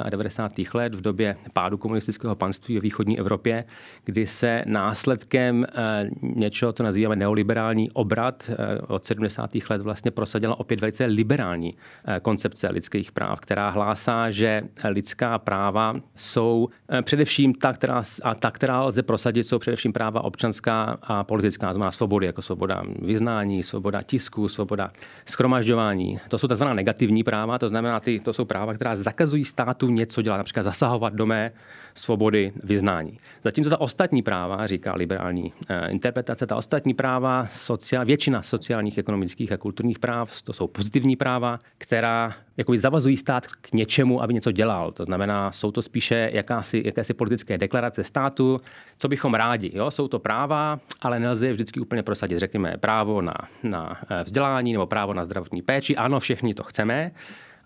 [0.03, 0.53] a 90.
[0.75, 3.65] let v době pádu komunistického panství ve východní Evropě,
[4.05, 9.51] kdy se následkem eh, něčeho, to nazýváme neoliberální obrat eh, od 70.
[9.71, 15.97] let vlastně prosadila opět velice liberální eh, koncepce lidských práv, která hlásá, že lidská práva
[16.17, 16.69] jsou
[17.03, 21.91] především ta, která, a ta, která lze prosadit, jsou především práva občanská a politická, znamená
[21.91, 22.83] svobody, jako svoboda
[23.17, 24.93] vyznání, svoboda tisku, svoboda
[25.27, 26.21] schromažďování.
[26.29, 26.65] To jsou tzv.
[26.65, 31.13] negativní práva, to znamená, ty, to jsou práva, která zakazují státu něco dělat, například zasahovat
[31.13, 31.53] do mé
[31.95, 33.19] svobody vyznání.
[33.45, 39.53] Zatímco ta ostatní práva, říká liberální eh, interpretace, ta ostatní práva, sociál, většina sociálních, ekonomických
[39.53, 44.53] a kulturních práv, to jsou pozitivní práva, která jakoby zavazují stát k něčemu, aby něco
[44.53, 44.93] dělal.
[44.93, 48.61] To znamená, jsou to spíše jakási, jakési politické deklarace státu,
[48.99, 49.71] co bychom rádi.
[49.75, 49.91] Jo?
[49.91, 52.39] Jsou to práva, ale nelze je vždycky úplně prosadit.
[52.39, 55.97] Řekněme právo na, na eh, vzdělání nebo právo na zdravotní péči.
[55.97, 57.11] Ano, všichni to chceme,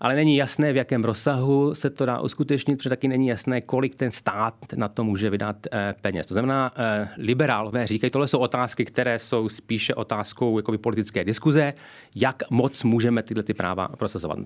[0.01, 3.95] ale není jasné, v jakém rozsahu se to dá uskutečnit, protože taky není jasné, kolik
[3.95, 6.27] ten stát na to může vydat eh, peněz.
[6.27, 11.73] To znamená, eh, liberálové říkají, tohle jsou otázky, které jsou spíše otázkou jakoby politické diskuze,
[12.15, 14.39] jak moc můžeme tyhle ty práva procesovat.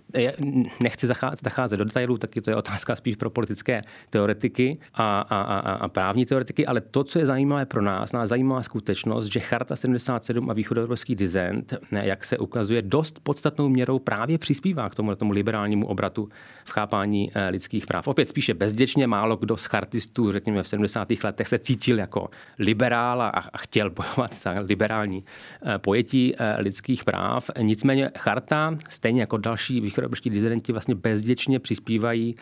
[0.84, 1.08] Nechci
[1.44, 5.88] zacházet do detailů, taky to je otázka spíš pro politické teoretiky a, a, a, a
[5.88, 10.50] právní teoretiky, ale to, co je zajímavé pro nás, nás zajímavá skutečnost, že Charta 77
[10.50, 15.88] a východoevropský dizent, jak se ukazuje, dost podstatnou měrou právě přispívá k tomu, tomu liberálnímu
[15.88, 16.30] obratu
[16.66, 18.08] v chápání eh, lidských práv.
[18.08, 21.08] Opět spíše bezděčně málo kdo z chartistů, řekněme v 70.
[21.24, 22.30] letech, se cítil jako
[22.60, 27.50] liberál a chtěl bojovat za liberální eh, pojetí eh, lidských práv.
[27.62, 32.36] Nicméně charta, stejně jako další východobrští dizidenti, vlastně bezděčně přispívají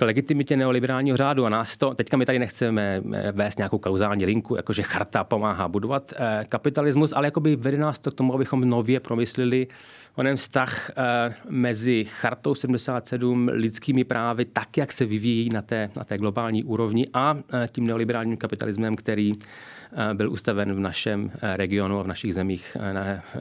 [0.00, 4.26] k legitimitě neoliberálního řádu a nás to, teďka my tady nechceme eh, vést nějakou kauzální
[4.26, 8.60] linku, jakože charta pomáhá budovat eh, kapitalismus, ale jakoby vede nás to k tomu, abychom
[8.60, 9.66] nově promyslili
[10.16, 16.04] onen vztah eh, mezi chartou 77, lidskými právy, tak, jak se vyvíjí na té, na
[16.04, 17.36] té globální úrovni a
[17.72, 19.32] tím neoliberálním kapitalismem, který
[20.12, 22.76] byl ustaven v našem regionu a v našich zemích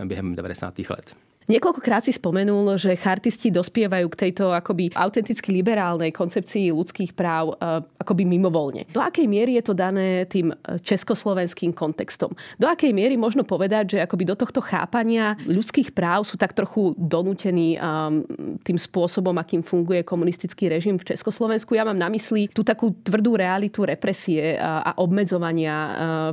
[0.05, 0.79] během 90.
[0.89, 1.28] let.
[1.49, 7.81] Niekoľkokrát si spomenul, že chartisti dospievajú k tejto akoby autenticky liberálnej koncepcii ľudských práv eh,
[7.97, 8.85] akoby mimovolne.
[8.93, 12.37] Do akej miery je to dané tým eh, československým kontextom?
[12.61, 16.93] Do akej miery možno povedať, že akoby do tohto chápania ľudských práv sú tak trochu
[17.01, 18.29] donútení ehm,
[18.61, 21.73] tým spôsobom, akým funguje komunistický režim v Československu?
[21.73, 25.75] Ja mám na mysli tú takú tvrdú realitu represie a obmedzovania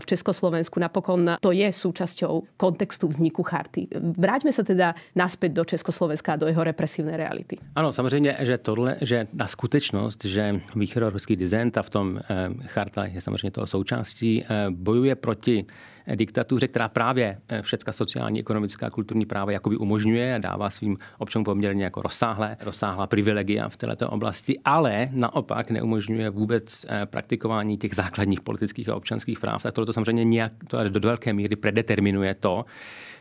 [0.02, 0.76] v Československu.
[0.82, 3.88] Napokon to je súčasťou kontextu vzniku charty.
[3.94, 7.56] Vráťme sa teda naspäť do Československa a do jeho represívnej reality.
[7.74, 13.04] Ano, samozřejmě, že tohle, že ta skutečnost, že východoruský dizent a v tom eh, charta
[13.04, 15.66] je samozřejmě toho součástí, eh, bojuje proti
[16.14, 21.44] diktatuře, která právě eh, všecka sociální, ekonomická, kulturní práva jakoby umožňuje a dává svým občanům
[21.44, 28.40] poměrně jako rozsáhlé, rozsáhlá privilegia v této oblasti, ale naopak neumožňuje vůbec praktikování těch základních
[28.40, 29.62] politických a občanských práv.
[29.62, 32.64] Tak tohle to samozřejmě nějak, to do velké míry predeterminuje to,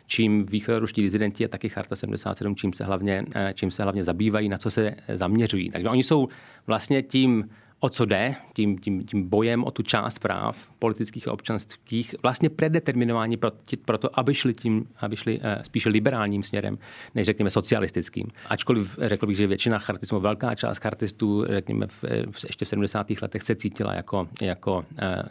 [0.08, 4.50] čím východoruští dizidenti a taky Charta 77, čím se hlavně, eh, čím se hlavně zabývají,
[4.50, 5.70] na co se zaměřují.
[5.70, 6.28] Takže oni jsou
[6.68, 7.50] vlastně tím
[7.86, 12.50] o co jde, tím, tím, tím bojem o tu část práv politických a občanských, vlastně
[12.50, 13.52] predeterminování pro,
[13.86, 16.78] pro to, aby šli, tím, aby šli uh, spíše liberálním směrem,
[17.16, 18.28] než řekněme socialistickým.
[18.50, 23.08] Ačkoliv řekl bych, že většina chartistů, velká část chartistů, řekněme, v, v, ještě v 70.
[23.22, 24.86] letech se cítila jako, jako uh,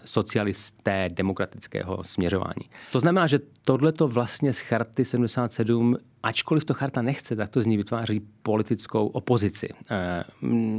[0.05, 2.71] socialisté demokratického směřování.
[2.93, 7.67] To znamená, že tohleto vlastně z charty 77 ačkoliv to charta nechce, tak to z
[7.67, 9.69] ní vytváří politickou opozici.
[9.91, 10.25] Eh,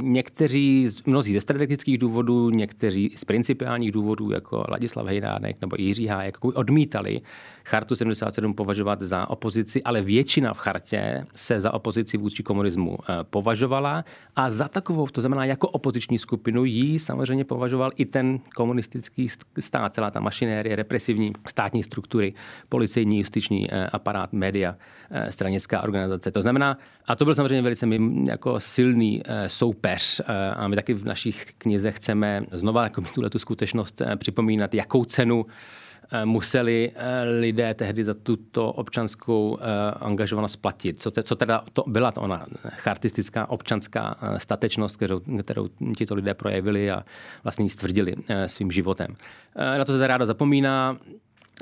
[0.02, 6.44] někteří, mnozí ze strategických důvodů, někteří z principiálních důvodů, jako Ladislav Hejnánek nebo Jiří Hájek,
[6.44, 7.20] odmítali
[7.64, 13.24] chartu 77 považovat za opozici, ale většina v chartě se za opozici vůči komunismu eh,
[13.30, 14.04] považovala
[14.36, 19.28] a za takovou, to znamená jako opoziční skupinu, ji samozřejmě považoval i ten komunistický
[19.60, 22.34] stát, celá ta mašinérie, represivní státní struktury,
[22.68, 24.76] policejní, justiční eh, aparát, média,
[25.36, 26.30] stranická organizace.
[26.30, 27.86] To znamená, a to byl samozřejmě velice
[28.24, 33.30] jako silný eh, soupeř eh, a my taky v našich knizech chceme znova jako tuhle
[33.30, 35.46] tu skutečnost eh, připomínat, jakou cenu
[36.24, 36.92] museli
[37.40, 39.58] lidé tehdy za tuto občanskou
[40.00, 41.02] angažovanost platit.
[41.02, 45.68] Co, te, co teda to byla to ona chartistická občanská statečnost, kterou, kterou
[45.98, 47.04] tito lidé projevili a
[47.44, 48.14] vlastně ji stvrdili
[48.46, 49.16] svým životem.
[49.78, 50.96] Na to se ráda zapomíná.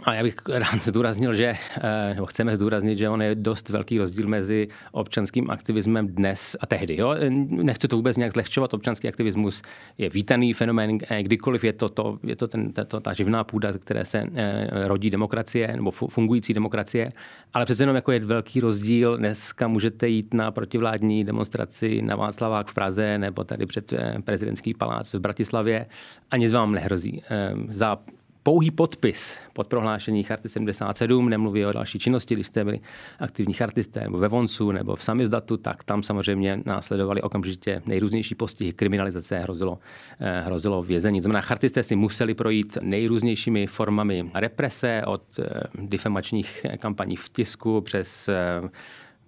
[0.03, 3.99] A já bych rád zdůraznil, že, eh, nebo chceme zdůraznit, že on je dost velký
[3.99, 6.97] rozdíl mezi občanským aktivismem dnes a tehdy.
[6.97, 7.15] Jo?
[7.49, 8.75] Nechci to vůbec nějak zlehčovat.
[8.75, 9.63] Občanský aktivismus
[9.99, 13.73] je vítaný fenomén, eh, kdykoliv je to, to, je to, ten, to ta živná půda,
[13.73, 17.13] které se eh, rodí demokracie nebo fungující demokracie.
[17.55, 19.17] Ale přece jenom jako je velký rozdíl.
[19.17, 23.93] Dneska můžete jít na protivládní demonstraci na Václavák v Praze nebo tady před
[24.25, 25.87] prezidentský palác v Bratislavě
[26.31, 27.23] a nic vám nehrozí.
[27.69, 27.99] Za
[28.45, 32.81] pouhý podpis pod prohlášení Charty 77, nemluví o další činnosti, když jste byli
[33.19, 38.73] aktivní chartisté nebo ve Voncu nebo v samizdatu, tak tam samozřejmě následovali okamžitě nejrůznější postihy,
[38.73, 39.79] kriminalizace, hrozilo,
[40.21, 41.21] eh, hrozilo vězení.
[41.21, 48.29] Znamená, chartisté si museli projít nejrůznějšími formami represe od eh, difamačních kampaní v tisku přes
[48.29, 48.69] eh,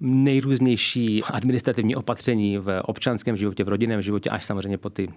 [0.00, 5.08] nejrůznější administrativní opatření v občanském životě, v rodinném životě, až samozřejmě po ty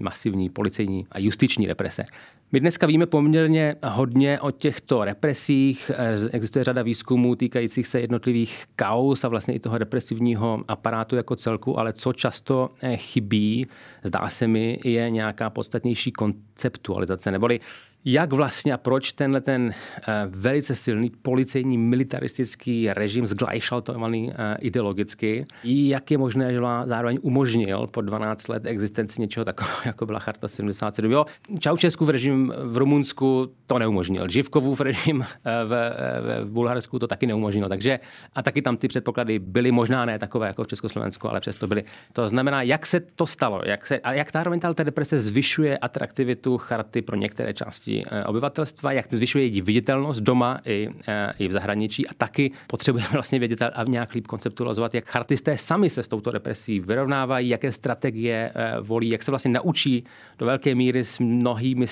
[0.00, 2.04] masivní policejní a justiční represe.
[2.52, 5.90] My dneska víme poměrně hodně o těchto represích.
[6.32, 11.78] Existuje řada výzkumů týkajících se jednotlivých kaus a vlastně i toho represivního aparátu jako celku,
[11.78, 13.66] ale co často eh, chybí,
[14.04, 17.60] zdá se mi, je nějaká podstatnější konceptualizace, neboli
[18.04, 25.46] jak vlastně a proč tenhle ten eh, velice silný policejní militaristický režim zglajšaltovaný eh, ideologicky,
[25.64, 30.48] jak je možné, že zároveň umožnil po 12 let existenci něčeho takového, jako byla Charta
[30.48, 31.12] 77.
[31.12, 31.26] Jo,
[31.58, 34.28] Čaučesku v režim v Rumunsku to neumožnil.
[34.28, 37.68] Živkovův režim eh, v, v, v Bulharsku to taky neumožnil.
[37.68, 38.00] Takže
[38.34, 41.82] a taky tam ty předpoklady byly možná ne takové jako v Československu, ale přesto byly.
[42.12, 47.02] To znamená, jak se to stalo, jak se, a jak ta deprese zvyšuje atraktivitu charty
[47.02, 51.48] pro některé části části eh, obyvatelstva, jak to zvyšuje její viditelnost doma i, eh, i
[51.48, 56.02] v zahraničí a taky potřebujeme vlastně vědět a nějak líp konceptualizovat, jak chartisté sami se
[56.02, 60.04] s touto represí vyrovnávají, jaké strategie eh, volí, jak se vlastně naučí
[60.38, 61.86] do velké míry s mnohými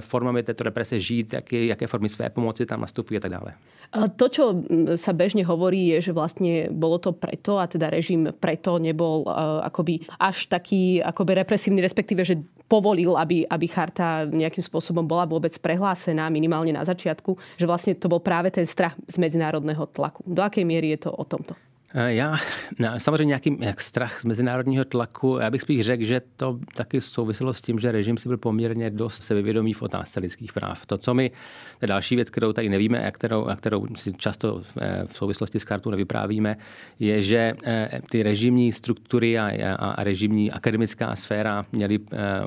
[0.00, 3.54] formami této represe žít, jaké, jaké formy své pomoci tam nastupují a tak dále.
[3.88, 4.44] To, čo
[5.00, 9.64] sa bežne hovorí, je, že vlastne bolo to preto, a teda režim preto nebol uh,
[9.64, 12.36] akoby až taký akoby represívny, respektíve, že
[12.68, 18.12] povolil, aby, aby charta nejakým spôsobom bola vôbec prehlásená, minimálne na začiatku, že vlastne to
[18.12, 20.20] bol práve ten strach z medzinárodného tlaku.
[20.28, 21.56] Do akej miery je to o tomto?
[21.94, 22.36] Eh, já
[22.78, 27.00] no, samozřejmě nějaký jak strach z mezinárodního tlaku, já bych spíš řekl, že to taky
[27.00, 30.86] souviselo s tím, že režim si byl poměrně dost sebevědomý v otázce lidských práv.
[30.86, 31.36] To, co my, to
[31.82, 35.60] je další věc, kterou tady nevíme a kterou, a kterou si často eh, v souvislosti
[35.60, 36.56] s kartou nevyprávíme,
[36.98, 41.98] je, že eh, ty režimní struktury a, a režimní akademická sféra měly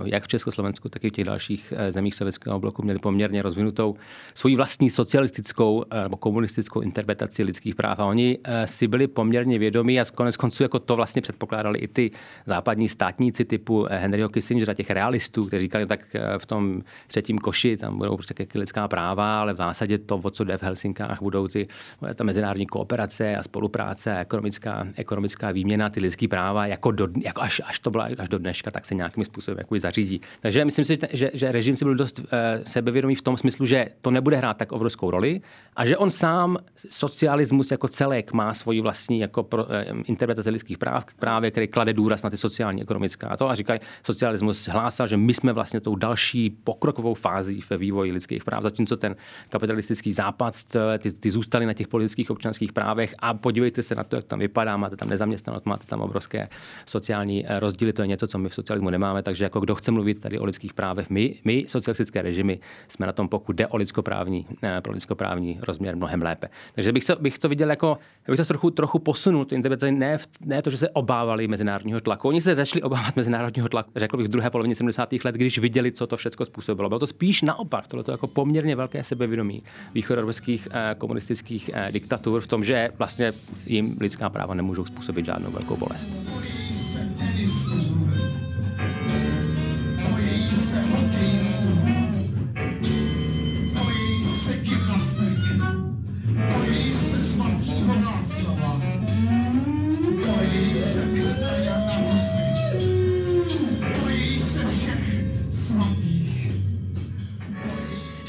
[0.06, 3.96] jak v Československu, tak i v těch dalších zemích sovětského bloku měly poměrně rozvinutou
[4.34, 8.00] svoji vlastní socialistickou nebo komunistickou interpretaci lidských práv.
[8.00, 11.88] A oni si byli poměrně poměrně vědomí a konec konců jako to vlastně předpokládali i
[11.88, 12.12] ty
[12.46, 17.38] západní státníci typu eh, Henryho Kissingera, těch realistů, kteří říkali, tak eh, v tom třetím
[17.38, 20.64] koši tam budou prostě jaké lidská práva, ale v zásadě to, o co jde v
[20.64, 21.68] Helsinkách, budou ty
[22.16, 27.42] ta mezinárodní kooperace a spolupráce a ekonomická, ekonomická výměna, ty lidské práva, jako, do, jako
[27.42, 30.22] až, až, to byla až do dneška, tak se nějakým způsobem jako zařídí.
[30.42, 32.26] Takže myslím si, že, že režim si byl dost uh,
[32.68, 35.42] sebevědomý v tom smyslu, že to nebude hrát tak obrovskou roli
[35.76, 36.58] a že on sám
[36.92, 41.94] socialismus jako celek má svoji vlastní jako pro, eh, interpretace lidských práv, právě který klade
[41.94, 45.80] důraz na ty sociální, ekonomická a to a říkají, socialismus hlásal, že my jsme vlastně
[45.80, 49.16] tou další pokrokovou fází ve vývoji lidských práv, zatímco ten
[49.50, 50.56] kapitalistický západ,
[50.98, 53.16] ty, ty zůstaly na těch politických občanských právech.
[53.20, 56.50] A podívejte se na to, jak tam vypadá, máte tam nezaměstnanost, máte tam obrovské
[56.86, 59.92] sociální eh, rozdíly, to je něco, co my v socialismu nemáme, takže jako kdo chce
[59.92, 63.78] mluvit tady o lidských právech, my, my socialistické režimy jsme na tom, pokud jde o
[63.78, 66.50] lidskoprávní, eh, pro lidskoprávní rozměr mnohem lépe.
[66.76, 70.18] Takže bych, to, bych to viděl jako, bych to trochu, trochu posunul ty interpretace, ne,
[70.46, 72.28] ne to, že se obávali mezinárodního tlaku.
[72.28, 75.14] Oni se začali obávat mezinárodního tlaku, řekl bych, v druhé polovině 70.
[75.26, 76.90] let, když viděli, co to všechno způsobilo.
[76.90, 82.42] Bylo to spíš naopak, tohle to jako poměrně velké sebevědomí východoevropských eh, komunistických eh, diktatur
[82.42, 83.32] v tom, že vlastně
[83.66, 86.10] jim lidská práva nemůžou způsobit žádnou velkou bolest.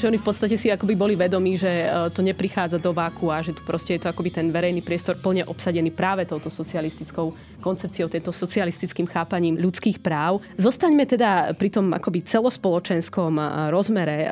[0.03, 3.39] Že oni v podstate si akoby boli vedomí, že e, to neprichádza do váku a
[3.39, 7.31] že tu proste je to akoby ten verejný priestor plne obsadený práve touto socialistickou
[7.63, 10.43] koncepciou, tento socialistickým chápaním ľudských práv.
[10.59, 14.29] Zostaňme teda pri tom akoby celospoločenskom e, rozmere e,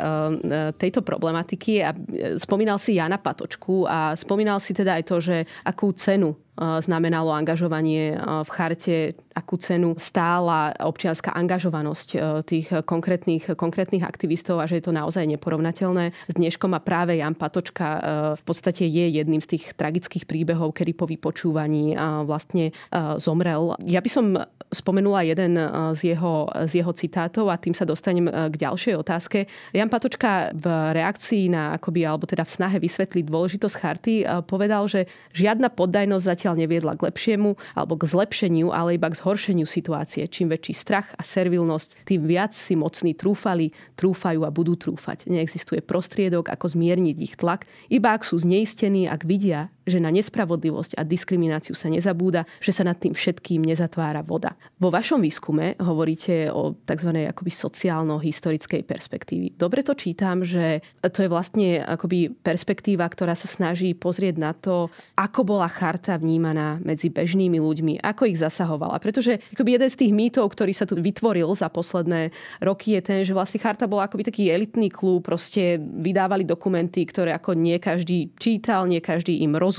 [0.75, 1.95] tejto problematiky a
[2.36, 8.20] spomínal si Jana Patočku a spomínal si teda aj to, že akú cenu znamenalo angažovanie
[8.20, 12.10] v charte, akú cenu stála občianská angažovanosť
[12.44, 16.12] tých konkrétnych, konkrétnych aktivistov a že je to naozaj neporovnateľné.
[16.12, 17.88] S dneškom a práve Jan Patočka
[18.36, 21.96] v podstate je jedným z tých tragických príbehov, kedy po vypočúvaní
[22.28, 22.76] vlastne
[23.18, 23.80] zomrel.
[23.88, 24.26] Ja by som
[24.72, 25.56] spomenula jeden
[25.96, 29.48] z jeho, z jeho citátov a tým sa dostanem k ďalšej otázke.
[29.72, 34.14] Jan Patočka v reakcii na, akoby, alebo teda v snahe vysvetliť dôležitosť charty
[34.48, 39.69] povedal, že žiadna poddajnosť zatiaľ neviedla k lepšiemu alebo k zlepšeniu, ale iba k zhoršeniu
[39.69, 40.25] situácie.
[40.25, 45.30] Čím väčší strach a servilnosť, tým viac si mocní trúfali, trúfajú a budú trúfať.
[45.30, 50.98] Neexistuje prostriedok, ako zmierniť ich tlak, iba ak sú zneistení, ak vidia, že na nespravodlivosť
[50.98, 54.54] a diskrimináciu sa nezabúda, že sa nad tým všetkým nezatvára voda.
[54.78, 57.10] Vo vašom výskume hovoríte o tzv.
[57.30, 59.58] akoby sociálno-historickej perspektívy.
[59.58, 64.94] Dobre to čítam, že to je vlastne akoby perspektíva, ktorá sa snaží pozrieť na to,
[65.17, 69.02] ako bola charta vnímaná medzi bežnými ľuďmi, ako ich zasahovala.
[69.02, 72.30] Pretože akoby jeden z tých mýtov, ktorý sa tu vytvoril za posledné
[72.62, 77.34] roky, je ten, že vlastne charta bola akoby taký elitný klub, proste vydávali dokumenty, ktoré
[77.34, 79.70] ako nie každý čítal, nie každý im rozumel,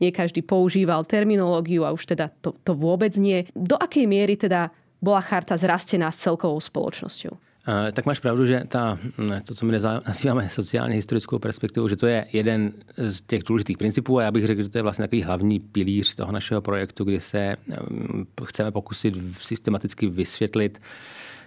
[0.00, 3.44] nie každý používal terminológiu a už teda to, to vôbec nie.
[3.52, 4.72] Do akej miery teda
[5.02, 7.36] bola charta zrastená s celkovou spoločnosťou?
[7.66, 8.98] Tak máš pravdu, že ta,
[9.44, 9.72] to, co my
[10.06, 14.46] nazýváme sociálně historickou perspektivu, že to je jeden z těch důležitých principů a já bych
[14.46, 17.56] řekl, že to je vlastně takový hlavní pilíř toho našeho projektu, kdy se
[18.44, 20.78] chceme pokusit systematicky vysvětlit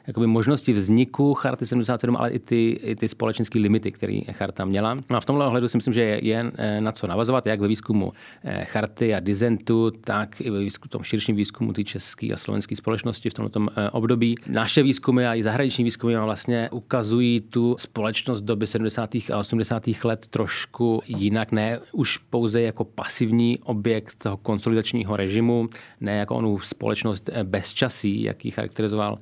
[0.10, 4.98] jakoby možnosti vzniku Charty 77, ale i ty, i ty společenské limity, které Charta měla.
[5.10, 7.68] No a v tomhle ohledu si myslím, že je, eh, na co navazovat, jak ve
[7.68, 12.38] výzkumu eh, Charty a Dizentu, tak i ve výzkumu, tom širším výzkumu té české a
[12.38, 14.36] slovenské společnosti v tomto eh, období.
[14.48, 19.16] Naše výzkumy a i zahraniční výzkumy vlastně ukazují tu společnost doby 70.
[19.16, 19.84] a 80.
[20.04, 25.70] let trošku jinak, ne už pouze jako pasivní objekt toho konsolidačního režimu,
[26.02, 29.20] ne jako onu společnost bez časí, jaký charakterizoval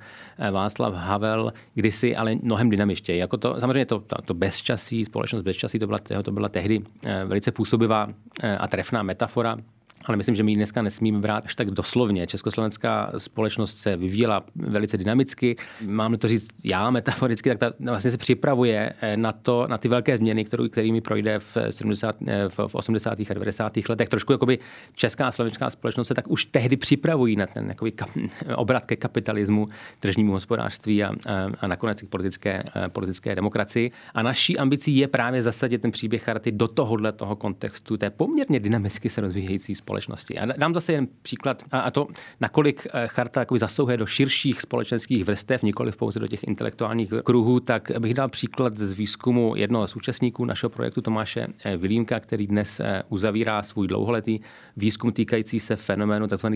[0.52, 3.20] Václav Václav Havel kdysi, ale mnohem dynamičtěji.
[3.20, 6.82] Jako to, samozřejmě to, to, to bezčasí, společnost bezčasí, to byla, to byla tehdy
[7.26, 8.08] velice působivá
[8.60, 9.58] a trefná metafora
[10.06, 12.28] ale myslím, že my ji dneska nesmíme brát až tak doslovně.
[12.28, 15.56] Československá společnost se vyvíjela velice dynamicky.
[15.86, 19.88] Mám to říct já metaforicky, tak ta vlastně se připravuje eh, na, to, na ty
[19.88, 23.20] velké změny, kterou, kterými projde v, 70, eh, v 80.
[23.30, 23.74] a 90.
[23.90, 24.10] letech.
[24.10, 24.60] Trošku jakoby
[24.96, 28.10] česká a slovenská společnost se tak už tehdy připravují na ten jakoby, kap,
[28.56, 31.12] obrat ke kapitalismu, tržnímu hospodářství a,
[31.60, 33.92] a, nakonec k politické, eh, politické demokracii.
[34.14, 38.60] A naší ambicí je právě zasadit ten příběh charty do tohohle toho kontextu té poměrně
[38.60, 40.40] dynamicky se rozvíjející společnosti společnosti.
[40.40, 42.08] A dám zase jen příklad, a to,
[42.40, 47.92] nakolik eh, charta zasahuje do širších společenských vrstev, nikoli pouze do těch intelektuálních kruhů, tak
[48.00, 52.80] bych dal příklad z výzkumu jednoho z účastníků našeho projektu Tomáše eh, Vilímka, který dnes
[52.80, 54.40] eh, uzavírá svůj dlouholetý
[54.78, 56.48] výzkum týkající se fenoménu tzv.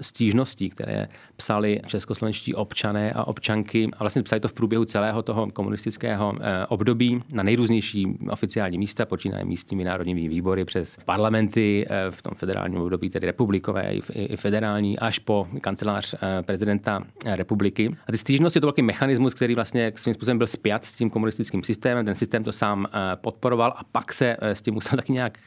[0.00, 5.50] stížností, které psali českoslovenští občané a občanky a vlastně psali to v průběhu celého toho
[5.50, 6.34] komunistického
[6.68, 13.10] období na nejrůznější oficiální místa, počínaje místními národními výbory přes parlamenty v tom federálním období,
[13.10, 17.96] tedy republikové i federální, až po kancelář eh, prezidenta eh, republiky.
[18.06, 21.10] A ty stížnosti je to velký mechanismus, který vlastně svým způsobem byl spjat s tím
[21.10, 22.04] komunistickým systémem.
[22.04, 25.38] Ten systém to sám eh, podporoval a pak se s tím musel taky nějak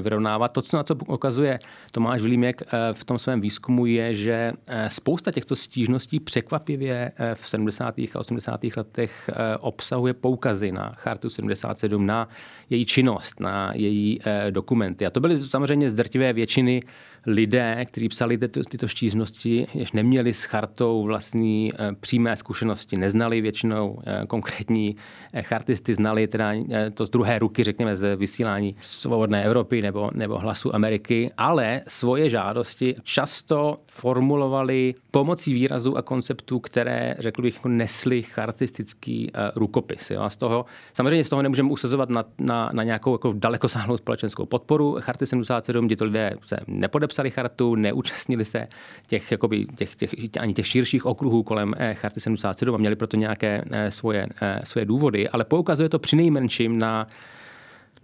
[0.00, 0.52] vyrovnávat.
[0.52, 1.58] To, co na co ukazuje
[1.92, 4.52] Tomáš Vilímek v tom svém výzkumu, je, že
[4.88, 7.98] spousta těchto stížností překvapivě v 70.
[7.98, 8.60] a 80.
[8.76, 9.30] letech
[9.60, 12.28] obsahuje poukazy na Chartu 77, na
[12.70, 15.06] její činnost, na její dokumenty.
[15.06, 16.80] A to byly samozřejmě zdrtivé věci většiny
[17.26, 23.40] lidé, kteří psali tyto, tyto štíznosti, jež neměli s chartou vlastní eh, přímé zkušenosti, neznali
[23.40, 24.96] většinou eh, konkrétní
[25.32, 26.52] eh, chartisty, znali teda
[26.94, 32.30] to z druhé ruky, řekněme, z vysílání svobodné Evropy nebo, nebo hlasu Ameriky, ale svoje
[32.30, 40.10] žádosti často formulovali pomocí výrazů a konceptů, které, řekl bych, nesly chartistický rukopis.
[40.10, 40.20] Jo?
[40.20, 44.46] A z toho, samozřejmě z toho nemůžeme usazovat na, na, na nějakou jako dalekosáhlou společenskou
[44.46, 48.66] podporu Charty 77, kdy to lidé se nepodepsali chartu, neúčastnili se
[49.06, 50.10] těch, jakoby, těch, těch,
[50.40, 54.60] ani těch širších okruhů kolem eh, charty 77 a měli proto nějaké eh, svoje, eh,
[54.64, 57.06] svoje důvody, ale poukazuje to při nejmenším na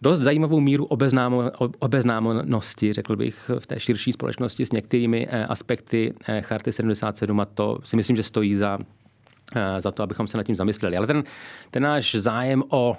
[0.03, 1.43] dost zajímavou míru obeznámo,
[1.79, 7.97] obeznámonosti, řekl bych, v té širší společnosti s některými aspekty Charty 77 a to si
[7.97, 8.79] myslím, že stojí za
[9.79, 10.97] za to, abychom se nad tím zamysleli.
[10.97, 11.25] Ale ten,
[11.71, 12.97] ten náš zájem o,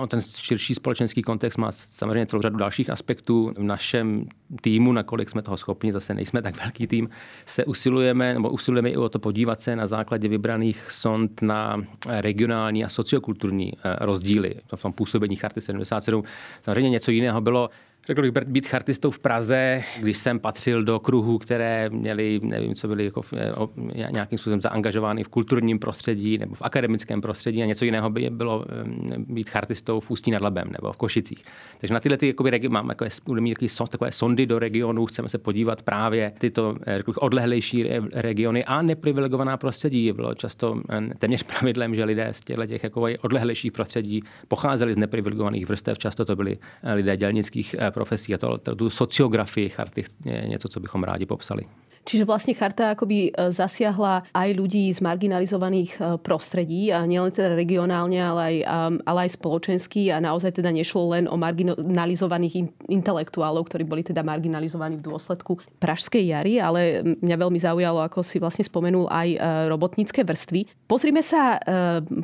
[0.00, 3.52] o ten širší společenský kontext má samozřejmě celou řadu dalších aspektů.
[3.56, 4.26] V našem
[4.60, 7.08] týmu, nakolik jsme toho schopni, zase nejsme tak velký tým,
[7.46, 12.84] se usilujeme, nebo usilujeme i o to podívat se na základě vybraných sond na regionální
[12.84, 16.24] a sociokulturní eh, rozdíly v tom působení Charty 77.
[16.62, 17.70] Samozřejmě něco jiného bylo
[18.06, 22.88] řekl bych, být chartistou v Praze, když jsem patřil do kruhů, které měli, nevím, co
[22.88, 27.84] byly jako eh, nějakým způsobem zaangažovány v kulturním prostředí nebo v akademickém prostředí a něco
[27.84, 28.84] jiného by bylo eh,
[29.18, 31.44] být chartistou v Ústí nad Labem nebo v Košicích.
[31.80, 33.58] Takže na tyhle ty jakoby, regi- máme jako, mít
[33.90, 38.82] takové sondy do regionu, chceme se podívat právě tyto eh, řekl bych, odlehlejší regiony a
[38.82, 40.12] neprivilegovaná prostředí.
[40.12, 40.82] Bylo často
[41.18, 46.24] téměř pravidlem, že lidé z těchto těch jako odlehlejších prostředí pocházeli z neprivilegovaných vrstev, často
[46.24, 46.58] to byli
[46.94, 50.04] lidé dělnických profesí a to, to, tu sociografii charty
[50.46, 51.62] něco, co bychom rádi popsali.
[52.02, 57.54] Čiže vlastne charta akoby e, zasiahla aj ľudí z marginalizovaných e, prostredí, a nielen teda
[57.54, 58.56] regionálne, ale aj,
[59.06, 64.98] ale aj spoločensky a naozaj teda nešlo len o marginalizovaných intelektuálov, ktorí boli teda marginalizovaní
[64.98, 69.38] v dôsledku Pražskej jary, ale mňa veľmi zaujalo, ako si vlastne spomenul aj e,
[69.70, 70.90] robotnícke vrstvy.
[70.90, 71.56] Pozrime sa,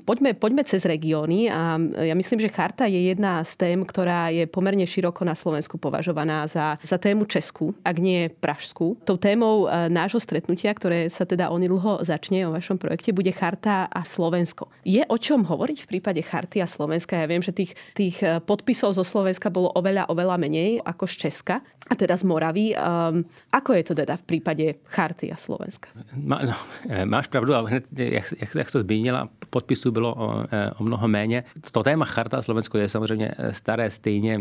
[0.05, 4.45] poďme, poďme cez regióny a ja myslím, že charta je jedna z tém, ktorá je
[4.45, 9.01] pomerne široko na Slovensku považovaná za, za tému Česku, ak nie Pražsku.
[9.09, 14.01] Tou témou nášho stretnutia, ktoré sa teda onedlho začne o vašom projekte, bude Charta a
[14.03, 14.73] Slovensko.
[14.83, 17.17] Je o čom hovoriť v prípade Charty a Slovenska?
[17.17, 21.29] Ja viem, že tých, tých e, podpisov zo Slovenska bolo oveľa, oveľa menej ako z
[21.29, 22.77] Česka, a teda z Moravy.
[22.77, 25.89] Um, ako je to teda v prípade Charty a Slovenska?
[26.13, 30.45] Má, no, e, máš pravdu, ale hned, jak, jak, jak to zmínila, podpisů bylo o,
[30.79, 31.45] o mnoho méně.
[31.73, 34.39] To téma Charta a Slovensko je samozřejmě staré stejně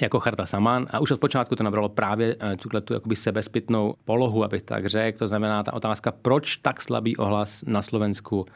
[0.00, 0.84] jako charta sama.
[0.90, 4.86] A už od počátku to nabralo právě eh, tuhle tu jakoby sebezpitnou polohu, abych tak
[4.86, 5.18] řekl.
[5.18, 8.46] To znamená ta otázka, proč tak slabý ohlas na Slovensku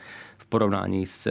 [0.45, 1.27] v porovnání s,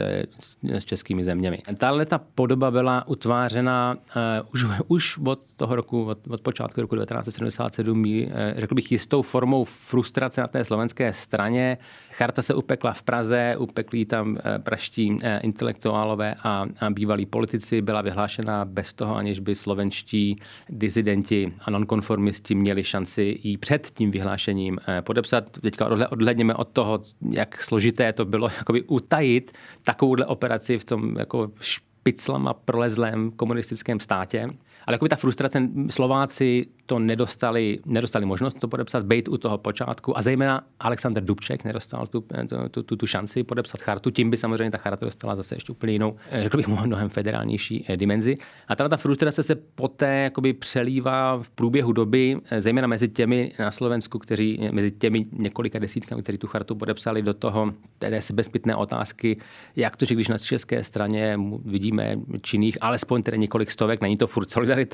[0.62, 1.58] s českými zeměmi.
[1.76, 6.96] Tahle ta podoba byla utvářena uh, už, už od toho roku, od, od počátku roku
[6.96, 11.78] 1977, uh, řekl bych, jistou formou frustrace na té slovenské straně.
[12.10, 17.82] Charta se upekla v Praze, upekli tam uh, praští uh, intelektuálové a, a bývalí politici,
[17.82, 20.36] byla vyhlášena bez toho, aniž by slovenští
[20.68, 25.50] dizidenti a nonkonformisti měli šanci ji před tím vyhlášením podepsat.
[25.50, 27.00] Teďka odhledněme od toho,
[27.30, 29.52] jak složité to bylo jakoby utajit
[29.82, 34.48] takovouhle operaci v tom jako špiclama prolezlém komunistickém státě.
[34.86, 40.18] Ale jako ta frustrace, Slováci to nedostali, nedostali možnost to podepsat, být u toho počátku
[40.18, 42.24] a zejména Alexander Dubček nedostal tu,
[42.70, 45.92] tu, tu, tu šanci podepsat chartu, tím by samozřejmě ta charta dostala zase ještě úplně
[45.92, 48.38] jinou, řekl bych mnohem federálnější eh, dimenzi.
[48.68, 53.70] A ta frustrace se poté jakoby přelívá v průběhu doby, eh, zejména mezi těmi na
[53.70, 58.76] Slovensku, kteří, eh, mezi těmi několika desítkami, kteří tu chartu podepsali do toho té sebezpitné
[58.76, 59.36] otázky,
[59.76, 64.26] jak to, že když na české straně vidíme činných alespoň tedy několik stovek, není to
[64.26, 64.50] furt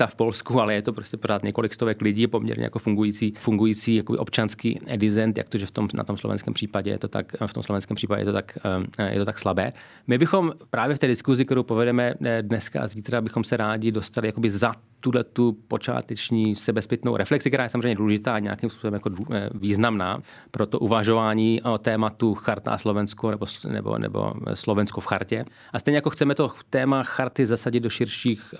[0.07, 4.13] v Polsku, ale je to prostě pořád několik stovek lidí, poměrně jako fungující, fungující jako
[4.13, 7.53] občanský dizent, jak to, že v tom, na tom slovenském případě je to tak, v
[7.53, 8.57] tom slovenském případě je to tak,
[8.97, 9.73] eh, je to tak slabé.
[10.07, 13.91] My bychom právě v té diskuzi, kterou povedeme eh, dneska a zítra, bychom se rádi
[13.91, 18.93] dostali jakoby za tuhle tu počáteční sebezpitnou reflexi, která je samozřejmě důležitá a nějakým způsobem
[18.93, 20.21] jako eh, významná
[20.51, 25.45] pro to uvažování o tématu Charta Slovensko nebo, nebo, nebo Slovensko v chartě.
[25.73, 28.53] A stejně jako chceme to téma charty zasadit do širších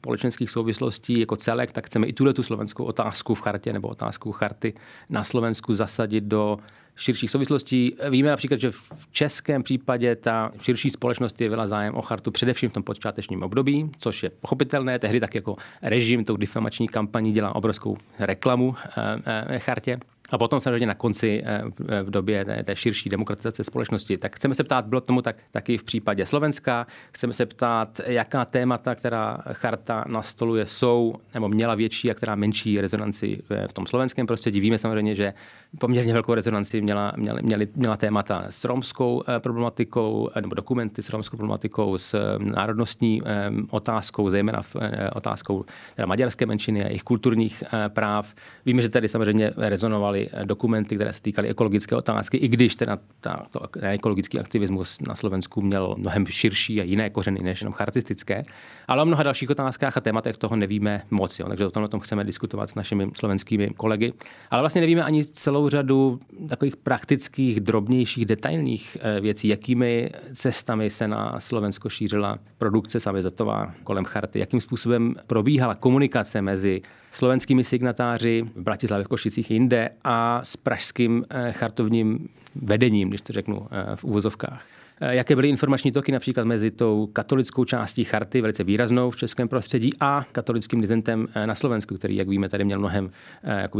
[0.00, 4.32] společenských souvislostí jako celek, tak chceme i tuhle tu slovenskou otázku v chartě nebo otázku
[4.32, 4.74] charty
[5.10, 6.58] na Slovensku zasadit do
[6.96, 7.96] širších souvislostí.
[8.10, 12.70] Víme například, že v českém případě ta širší společnost je byla zájem o chartu především
[12.70, 14.98] v tom počátečním období, což je pochopitelné.
[14.98, 19.98] Tehdy tak jako režim tou difamační kampaní dělá obrovskou reklamu eh, eh, chartě.
[20.30, 21.62] A potom samozřejmě na konci eh,
[22.02, 24.18] v době té, širší demokratizace společnosti.
[24.18, 28.44] Tak chceme se ptát, bylo tomu tak taky v případě Slovenska, chceme se ptát, jaká
[28.44, 34.26] témata, která charta nastoluje, jsou nebo měla větší a která menší rezonanci v tom slovenském
[34.26, 34.60] prostředí.
[34.60, 35.34] Víme samozřejmě, že
[35.78, 41.10] poměrně velkou rezonanci měla, měla, měla, měla témata s romskou eh, problematikou, nebo dokumenty s
[41.10, 43.22] romskou problematikou, s eh, národnostní
[43.70, 44.76] otázkou, zejména v
[45.12, 45.64] otázkou
[45.96, 48.34] teda maďarské menšiny a jejich kulturních práv.
[48.66, 52.98] Víme, že tady samozřejmě rezonovali vypracovaly dokumenty, které se týkaly ekologické otázky, i když teda
[53.20, 58.44] ta, to, ekologický aktivismus na Slovensku měl mnohem širší a jiné kořeny než jenom chartistické.
[58.90, 61.38] Ale o mnoha dalších otázkách a tématech toho nevíme moc.
[61.38, 61.48] Jo.
[61.48, 64.12] Takže o tom, o tom chceme diskutovat s našimi slovenskými kolegy.
[64.50, 71.08] Ale vlastně nevíme ani celou řadu takových praktických, drobnějších, detailních eh, věcí, jakými cestami se
[71.08, 76.82] na Slovensko šířila produkce samizatová kolem charty, jakým způsobem probíhala komunikace mezi
[77.12, 83.32] slovenskými signatáři v Bratislavě, v Košicích jinde a s pražským eh, chartovním vedením, když to
[83.32, 84.79] řeknu eh, v úvozovkách.
[85.00, 89.48] Eh, jaké byly informační toky například mezi tou katolickou částí charty, velice výraznou v českém
[89.48, 93.10] prostředí, a katolickým dizentem na Slovensku, který, jak víme, tady měl mnohem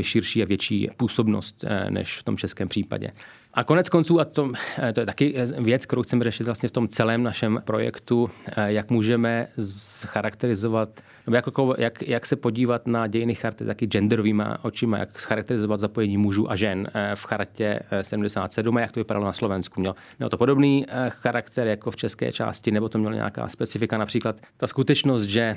[0.00, 3.10] širší a větší působnost než v tom českém případě.
[3.54, 4.52] A konec konců, a to,
[4.92, 8.30] to je taky věc, kterou chceme řešit vlastně v tom celém našem projektu,
[8.66, 9.46] jak můžeme
[10.06, 10.88] charakterizovat
[11.26, 16.18] nebo jak, jak, jak se podívat na dějiny charty taky genderovýma očima, jak charakterizovat zapojení
[16.18, 19.80] mužů a žen eh, v chartě 77 eh, a jak to vypadalo na Slovensku.
[19.80, 23.98] Mělo, mělo to podobný eh, charakter jako v české části, nebo to mělo nějaká specifika,
[23.98, 25.56] například ta skutečnost, že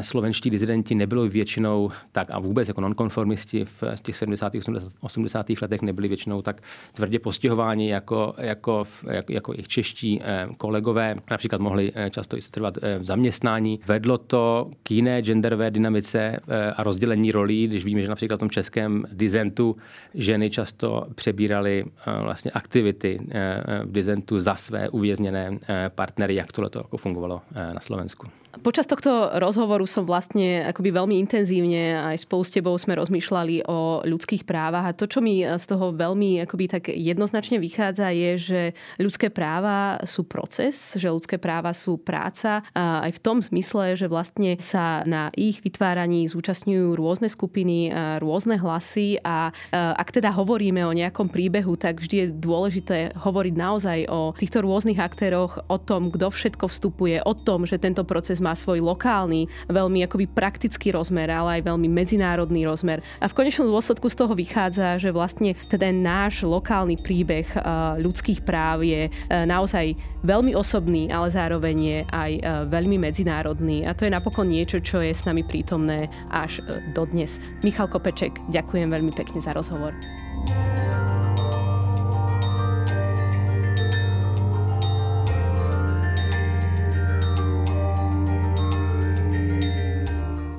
[0.00, 4.52] slovenští dizidenti nebylo většinou tak a vůbec jako nonkonformisti v těch 70.
[5.00, 5.46] 80.
[5.62, 6.60] letech nebyli většinou tak
[6.94, 10.20] tvrdě postihováni jako, jako, jako, jako i čeští
[10.58, 11.14] kolegové.
[11.30, 13.80] Například mohli často i se trvat v zaměstnání.
[13.86, 18.40] Vedlo to k jiné genderové dynamice eh, a rozdělení rolí, když víme, že například v
[18.40, 19.76] tom českém dizentu
[20.14, 25.58] ženy často přebíraly eh, vlastně aktivity eh, v dizentu za své uvězněné
[25.94, 27.42] partnery, jak tohle to jako fungovalo
[27.74, 28.43] na Slovensku.
[28.62, 34.04] Počas tohto rozhovoru som vlastne akoby veľmi intenzívne aj spolu s tebou sme rozmýšľali o
[34.06, 34.86] ľudských právach.
[34.86, 38.60] A to, čo mi z toho veľmi akoby tak jednoznačne vychádza je, že
[39.00, 42.62] ľudské práva sú proces, že ľudské práva sú práca.
[42.76, 47.90] A aj v tom zmysle, že vlastne sa na ich vytváraní zúčastňujú rôzne skupiny,
[48.22, 49.18] rôzne hlasy.
[49.24, 54.60] A ak teda hovoríme o nejakom príbehu, tak vždy je dôležité hovoriť naozaj o týchto
[54.60, 59.48] rôznych aktéroch, o tom, kto všetko vstupuje, o tom, že tento proces má svoj lokálny,
[59.72, 63.00] veľmi akoby praktický rozmer, ale aj veľmi medzinárodný rozmer.
[63.24, 67.60] A v konečnom dôsledku z toho vychádza, že vlastne ten náš lokálny príbeh eh,
[68.04, 69.12] ľudských práv je eh,
[69.48, 73.88] naozaj veľmi osobný, ale zároveň je aj eh, veľmi medzinárodný.
[73.88, 76.60] A to je napokon niečo, čo je s nami prítomné až
[76.92, 77.40] dodnes.
[77.64, 79.96] Michal Kopeček, ďakujem veľmi pekne za rozhovor.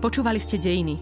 [0.05, 1.01] Počúvali ste dejiny,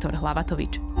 [0.09, 1.00] Hlavatovič.